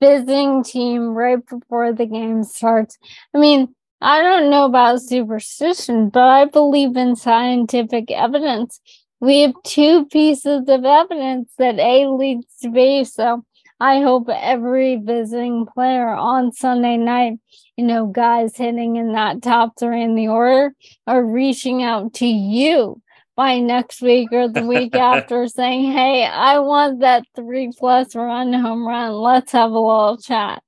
[0.00, 2.98] visiting team right before the game starts.
[3.34, 8.80] I mean, I don't know about superstition, but I believe in scientific evidence
[9.20, 13.04] we have two pieces of evidence that A leads to B.
[13.04, 13.44] So
[13.78, 17.34] I hope every visiting player on Sunday night,
[17.76, 20.74] you know, guys hitting in that top three in the order
[21.06, 23.00] are reaching out to you
[23.40, 28.52] by next week or the week after saying, Hey, I want that three plus run
[28.52, 29.12] home run.
[29.12, 30.62] Let's have a little chat.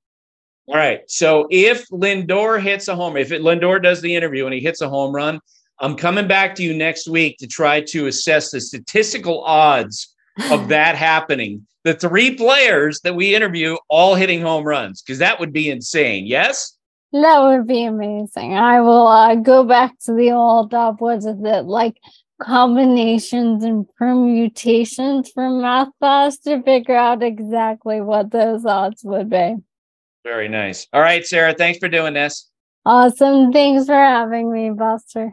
[0.65, 1.01] All right.
[1.07, 4.81] So if Lindor hits a home, if it, Lindor does the interview and he hits
[4.81, 5.39] a home run,
[5.81, 10.11] I'm coming back to you next week to try to assess the statistical odds
[10.49, 11.67] of that happening.
[11.83, 16.25] The three players that we interview all hitting home runs, because that would be insane.
[16.25, 16.75] Yes?
[17.11, 18.55] That would be amazing.
[18.55, 21.97] I will uh, go back to the old uh, what is it like
[22.43, 29.55] combinations and permutations from math class to figure out exactly what those odds would be.
[30.23, 30.87] Very nice.
[30.93, 32.49] All right, Sarah, thanks for doing this.
[32.85, 33.51] Awesome.
[33.51, 35.31] Thanks for having me, Buster.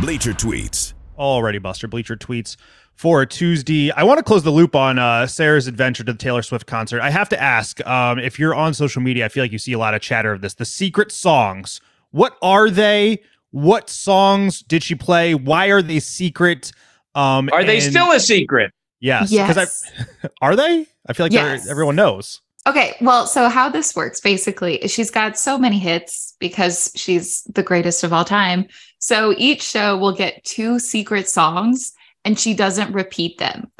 [0.00, 0.94] Bleacher Tweets.
[1.18, 1.88] Already, Buster.
[1.88, 2.56] Bleacher Tweets
[2.94, 3.90] for Tuesday.
[3.90, 7.00] I want to close the loop on uh, Sarah's adventure to the Taylor Swift concert.
[7.00, 9.72] I have to ask um, if you're on social media, I feel like you see
[9.72, 10.54] a lot of chatter of this.
[10.54, 11.80] The secret songs.
[12.10, 13.20] What are they?
[13.56, 15.34] What songs did she play?
[15.34, 16.72] Why are they secret?
[17.14, 18.70] Um, are they still a secret?
[19.00, 19.32] Yes.
[19.32, 19.82] Yes.
[20.22, 20.86] I, are they?
[21.08, 21.66] I feel like yes.
[21.66, 22.42] everyone knows.
[22.66, 27.44] Okay, well, so how this works basically is she's got so many hits because she's
[27.44, 28.66] the greatest of all time.
[28.98, 31.94] So each show will get two secret songs
[32.26, 33.72] and she doesn't repeat them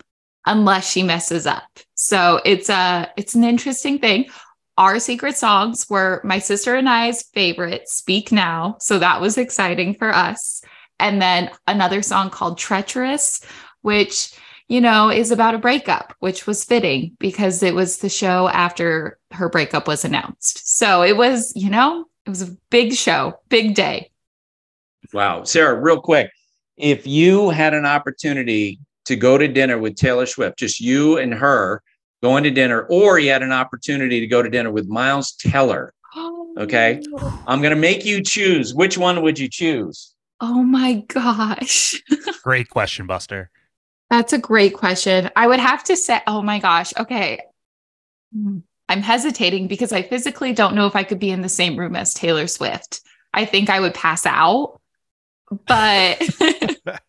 [0.46, 1.68] unless she messes up.
[1.96, 4.30] So it's a it's an interesting thing.
[4.78, 8.76] Our secret songs were my sister and I's favorite, Speak Now.
[8.80, 10.62] So that was exciting for us.
[10.98, 13.40] And then another song called Treacherous,
[13.82, 14.32] which
[14.68, 19.18] you know, is about a breakup, which was fitting because it was the show after
[19.30, 20.76] her breakup was announced.
[20.76, 24.10] So it was, you know, it was a big show, big day.
[25.12, 25.44] Wow.
[25.44, 26.30] Sarah, real quick,
[26.76, 31.32] if you had an opportunity to go to dinner with Taylor Swift, just you and
[31.32, 31.82] her
[32.22, 35.92] going to dinner, or you had an opportunity to go to dinner with Miles Teller,
[36.58, 37.02] okay,
[37.46, 38.74] I'm going to make you choose.
[38.74, 40.14] Which one would you choose?
[40.40, 42.02] Oh my gosh.
[42.42, 43.50] Great question, Buster.
[44.10, 45.30] That's a great question.
[45.34, 46.92] I would have to say, oh my gosh.
[46.96, 47.40] Okay.
[48.32, 48.58] Hmm.
[48.88, 51.96] I'm hesitating because I physically don't know if I could be in the same room
[51.96, 53.00] as Taylor Swift.
[53.34, 54.80] I think I would pass out,
[55.66, 56.22] but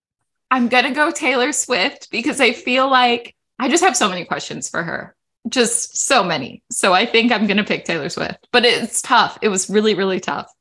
[0.50, 4.24] I'm going to go Taylor Swift because I feel like I just have so many
[4.24, 5.14] questions for her.
[5.48, 6.62] Just so many.
[6.70, 9.38] So I think I'm going to pick Taylor Swift, but it's tough.
[9.40, 10.52] It was really, really tough.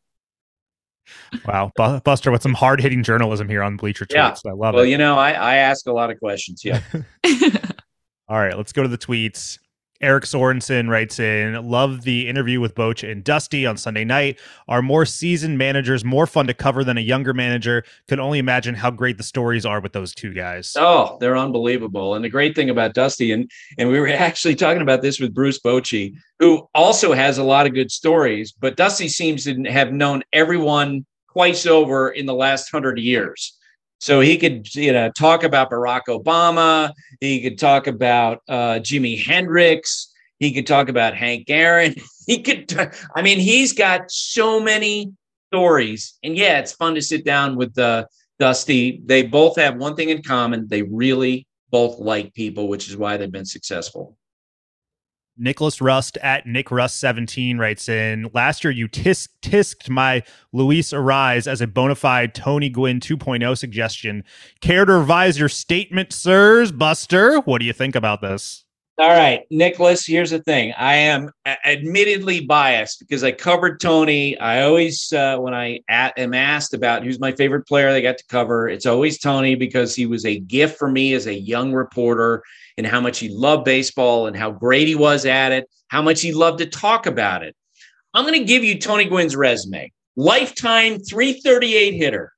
[1.45, 1.71] Wow,
[2.03, 4.41] Buster, with some hard hitting journalism here on Bleacher Tweets.
[4.45, 4.51] Yeah.
[4.51, 4.75] I love well, it.
[4.75, 6.63] Well, you know, I, I ask a lot of questions.
[6.63, 6.81] Yeah.
[8.29, 9.57] All right, let's go to the tweets.
[9.99, 14.39] Eric Sorensen writes in, love the interview with Boch and Dusty on Sunday night.
[14.67, 17.83] Are more seasoned managers more fun to cover than a younger manager?
[18.07, 20.75] Could only imagine how great the stories are with those two guys.
[20.77, 22.13] Oh, they're unbelievable.
[22.13, 25.33] And the great thing about Dusty, and and we were actually talking about this with
[25.33, 29.91] Bruce Bochy, who also has a lot of good stories, but Dusty seems to have
[29.91, 33.56] known everyone twice over in the last hundred years.
[33.99, 36.91] So he could, you know, talk about Barack Obama.
[37.19, 40.13] He could talk about uh, Jimi Hendrix.
[40.39, 41.95] He could talk about Hank Aaron.
[42.27, 42.75] He could, t-
[43.15, 45.13] I mean, he's got so many
[45.49, 46.19] stories.
[46.23, 48.03] And yeah, it's fun to sit down with uh,
[48.37, 49.01] Dusty.
[49.05, 50.67] They both have one thing in common.
[50.67, 54.17] They really both like people, which is why they've been successful.
[55.37, 60.91] Nicholas Rust at Nick Rust 17 writes in Last year, you tisk tisked my Luis
[60.91, 64.23] Arraez as a bona fide Tony Gwynn 2.0 suggestion.
[64.61, 66.71] Care to revise your statement, sirs?
[66.71, 68.65] Buster, what do you think about this?
[68.99, 70.73] All right, Nicholas, here's the thing.
[70.75, 74.35] I am admittedly biased because I covered Tony.
[74.39, 78.25] I always, uh, when I am asked about who's my favorite player they got to
[78.25, 82.41] cover, it's always Tony because he was a gift for me as a young reporter
[82.77, 86.21] and how much he loved baseball and how great he was at it, how much
[86.21, 87.55] he loved to talk about it.
[88.13, 92.33] I'm going to give you Tony Gwynn's resume lifetime 338 hitter,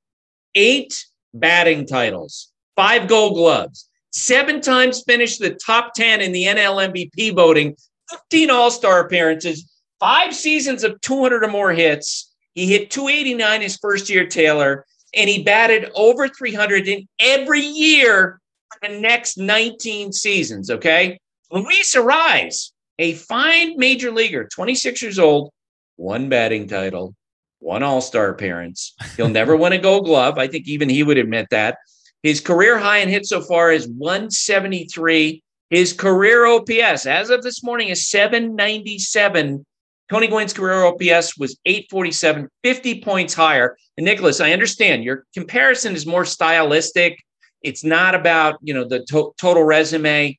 [0.55, 6.91] eight batting titles, five gold gloves seven times finished the top 10 in the NL
[6.91, 7.75] MVP voting,
[8.09, 9.69] 15 All Star appearances,
[9.99, 12.33] five seasons of 200 or more hits.
[12.53, 14.85] He hit 289 his first year, Taylor,
[15.15, 18.38] and he batted over 300 in every year
[18.81, 20.69] the next 19 seasons.
[20.69, 21.19] Okay.
[21.51, 25.51] Luis Arraez, a fine major leaguer, 26 years old,
[25.95, 27.15] one batting title,
[27.59, 28.93] one All Star appearance.
[29.17, 30.37] He'll never win a gold glove.
[30.37, 31.77] I think even he would admit that.
[32.23, 35.41] His career high in hits so far is 173.
[35.69, 39.65] His career OPS, as of this morning, is 797.
[40.09, 43.77] Tony Gwynn's career OPS was 847, 50 points higher.
[43.97, 47.19] And Nicholas, I understand your comparison is more stylistic.
[47.61, 50.37] It's not about, you know, the to- total resume.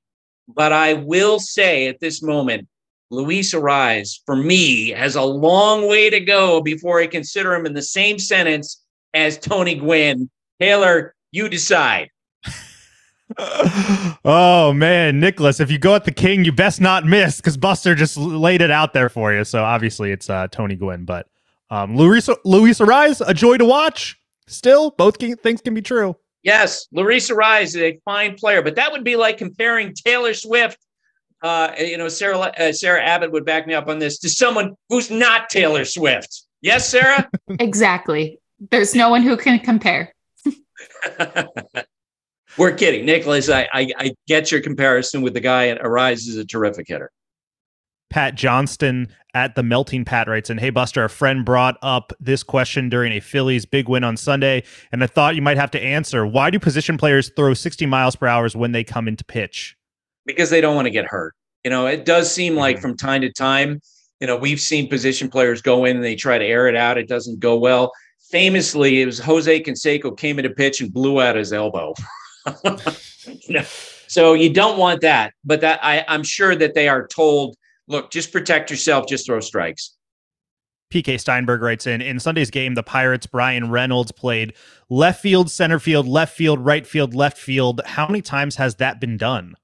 [0.48, 2.66] But I will say at this moment,
[3.10, 7.74] Luis Arraez, for me, has a long way to go before I consider him in
[7.74, 8.82] the same sentence
[9.14, 10.30] as Tony Gwynn.
[10.60, 12.10] Taylor, you decide.
[14.24, 17.94] oh man, Nicholas, if you go at the king, you best not miss because Buster
[17.94, 19.44] just laid it out there for you.
[19.44, 21.28] So obviously it's uh, Tony Gwynn, but
[21.70, 24.18] um, Luis Luis Arraez, a joy to watch.
[24.46, 26.16] Still, both can, things can be true.
[26.43, 30.78] Yes, Larissa Arraez is a fine player, but that would be like comparing Taylor Swift.
[31.43, 34.74] Uh, you know, Sarah uh, Sarah Abbott would back me up on this to someone
[34.88, 36.45] who's not Taylor Swift.
[36.61, 37.28] Yes, Sarah.
[37.59, 38.38] exactly
[38.70, 40.14] there's no one who can compare.
[42.59, 43.49] We're kidding, Nicholas.
[43.49, 47.11] I, I, I get your comparison with the guy at Arraez is a terrific hitter.
[48.11, 52.42] Pat Johnston at the Melting Pat writes, and hey, Buster, a friend brought up this
[52.42, 55.80] question during a Phillies big win on Sunday, and I thought you might have to
[55.80, 56.26] answer.
[56.26, 59.76] Why do position players throw 60 miles per hour when they come into pitch?
[60.26, 61.34] Because they don't want to get hurt.
[61.64, 62.82] You know, it does seem like mm-hmm.
[62.82, 63.80] from time to time,
[64.20, 66.98] you know, we've seen position players go in and they try to air it out.
[66.98, 67.92] It doesn't go well.
[68.30, 71.94] Famously, it was Jose Canseco came into pitch and blew out his elbow.
[74.11, 75.34] So you don't want that.
[75.44, 77.56] But that I, I'm sure that they are told
[77.91, 79.97] look, just protect yourself, just throw strikes.
[80.93, 84.55] PK Steinberg writes in In Sunday's game, the Pirates' Bryan Reynolds played
[84.88, 87.80] left field, center field, left field, right field, left field.
[87.84, 89.55] How many times has that been done?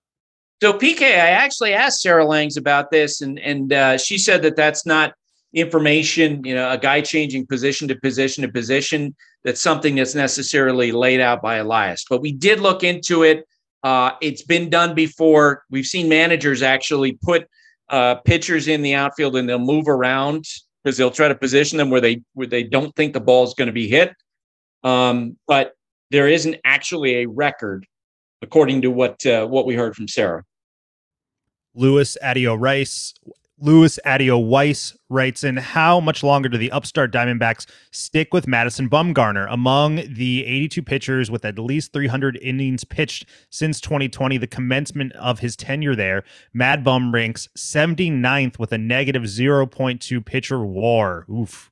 [0.62, 4.56] So, PK, I actually asked Sarah Langs about this, and, and uh, she said that
[4.56, 5.14] that's not
[5.52, 9.14] information, you know, a guy changing position to position to position.
[9.44, 12.04] That's something that's necessarily laid out by Elias.
[12.08, 13.46] But we did look into it.
[13.82, 15.64] Uh, it's been done before.
[15.70, 17.48] We've seen managers actually put
[17.88, 20.44] uh, pitchers in the outfield and they'll move around
[20.82, 23.54] because they'll try to position them where they where they don't think the ball is
[23.54, 24.12] going to be hit.
[24.84, 25.72] Um, but
[26.10, 27.86] there isn't actually a record,
[28.42, 30.44] according to what uh, what we heard from Sarah.
[31.74, 33.14] Lewis Adio Rice
[33.58, 38.90] Louis Adio Weiss writes in How much longer do the upstart Diamondbacks stick with Madison
[38.90, 39.50] Bumgarner?
[39.50, 45.38] Among the 82 pitchers with at least 300 innings pitched since 2020, the commencement of
[45.38, 51.24] his tenure there, Mad Bum ranks 79th with a negative 0.2 pitcher war.
[51.30, 51.70] Oof.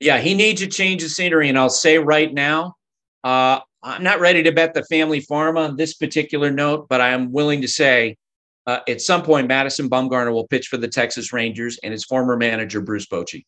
[0.00, 1.48] Yeah, he needs to change the scenery.
[1.48, 2.74] And I'll say right now,
[3.22, 7.10] uh, I'm not ready to bet the family farm on this particular note, but I
[7.10, 8.16] am willing to say
[8.66, 12.36] uh, at some point, Madison Bumgarner will pitch for the Texas Rangers and his former
[12.36, 13.44] manager, Bruce Bochy.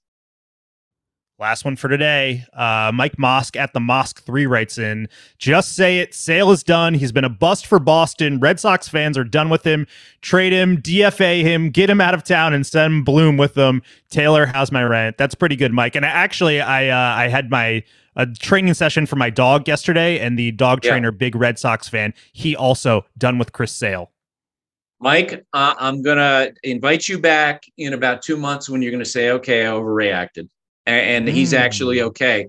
[1.39, 2.47] Last one for today.
[2.55, 5.07] Uh, Mike Mosk at the Mosk 3 writes in
[5.37, 6.15] Just say it.
[6.15, 6.95] Sale is done.
[6.95, 8.41] He's been a bust for Boston.
[8.41, 9.87] Red Sox fans are done with him.
[10.23, 13.83] Trade him, DFA him, get him out of town, and send Bloom with them.
[14.09, 15.19] Taylor, how's my rent?
[15.19, 15.95] That's pretty good, Mike.
[15.95, 17.85] And actually, I uh, I had my
[18.17, 21.19] a training session for my dog yesterday, and the dog trainer, yeah.
[21.19, 24.11] big Red Sox fan, he also done with Chris Sale.
[24.99, 29.05] Mike, uh, I'm going to invite you back in about two months when you're going
[29.05, 30.49] to say, okay, I overreacted.
[30.87, 31.33] And, and mm.
[31.33, 32.47] he's actually okay.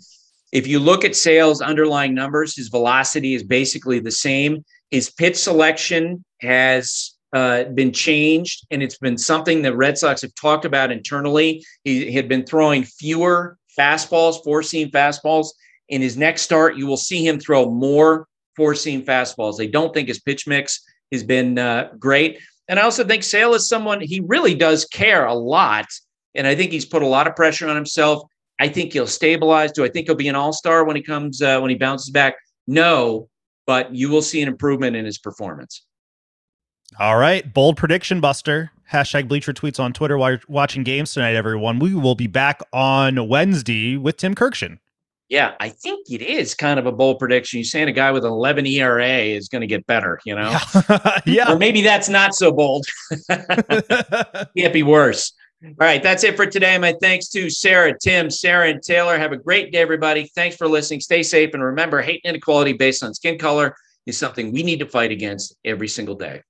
[0.54, 4.64] If you look at Sale's underlying numbers, his velocity is basically the same.
[4.92, 10.34] His pitch selection has uh, been changed, and it's been something that Red Sox have
[10.36, 11.66] talked about internally.
[11.84, 15.50] He had been throwing fewer fastballs, four seam fastballs.
[15.90, 19.58] In his next start, you will see him throw more four seam fastballs.
[19.58, 20.82] They don't think his pitch mix
[21.12, 22.40] has been uh, great.
[22.68, 25.86] And I also think Sale is someone he really does care a lot.
[26.36, 28.24] And I think he's put a lot of pressure on himself.
[28.60, 29.72] I think he'll stabilize.
[29.72, 32.10] Do I think he'll be an all star when he comes, uh, when he bounces
[32.10, 32.36] back?
[32.68, 33.30] No,
[33.66, 35.86] but you will see an improvement in his performance.
[37.00, 37.54] All right.
[37.54, 38.72] Bold prediction, Buster.
[38.92, 41.80] Hashtag Bleacher Tweets on Twitter while you're watching games tonight, everyone.
[41.80, 44.80] We will be back on Wednesday with Tim Kurkjian.
[45.30, 47.60] Yeah, I think it is kind of a bold prediction.
[47.60, 50.58] You're saying a guy with an 11 ERA is going to get better, you know?
[51.26, 51.52] yeah.
[51.52, 52.86] Or maybe that's not so bold.
[53.30, 55.34] Can't be worse.
[55.64, 56.78] All right, that's it for today.
[56.78, 59.18] My thanks to Sarah, Tim, Sarah, and Taylor.
[59.18, 60.32] Have a great day, everybody.
[60.36, 61.02] Thanks for listening.
[61.02, 61.54] Stay safe.
[61.54, 63.76] And remember, hate and inequality based on skin color
[64.06, 66.42] is something we need to fight against every single day.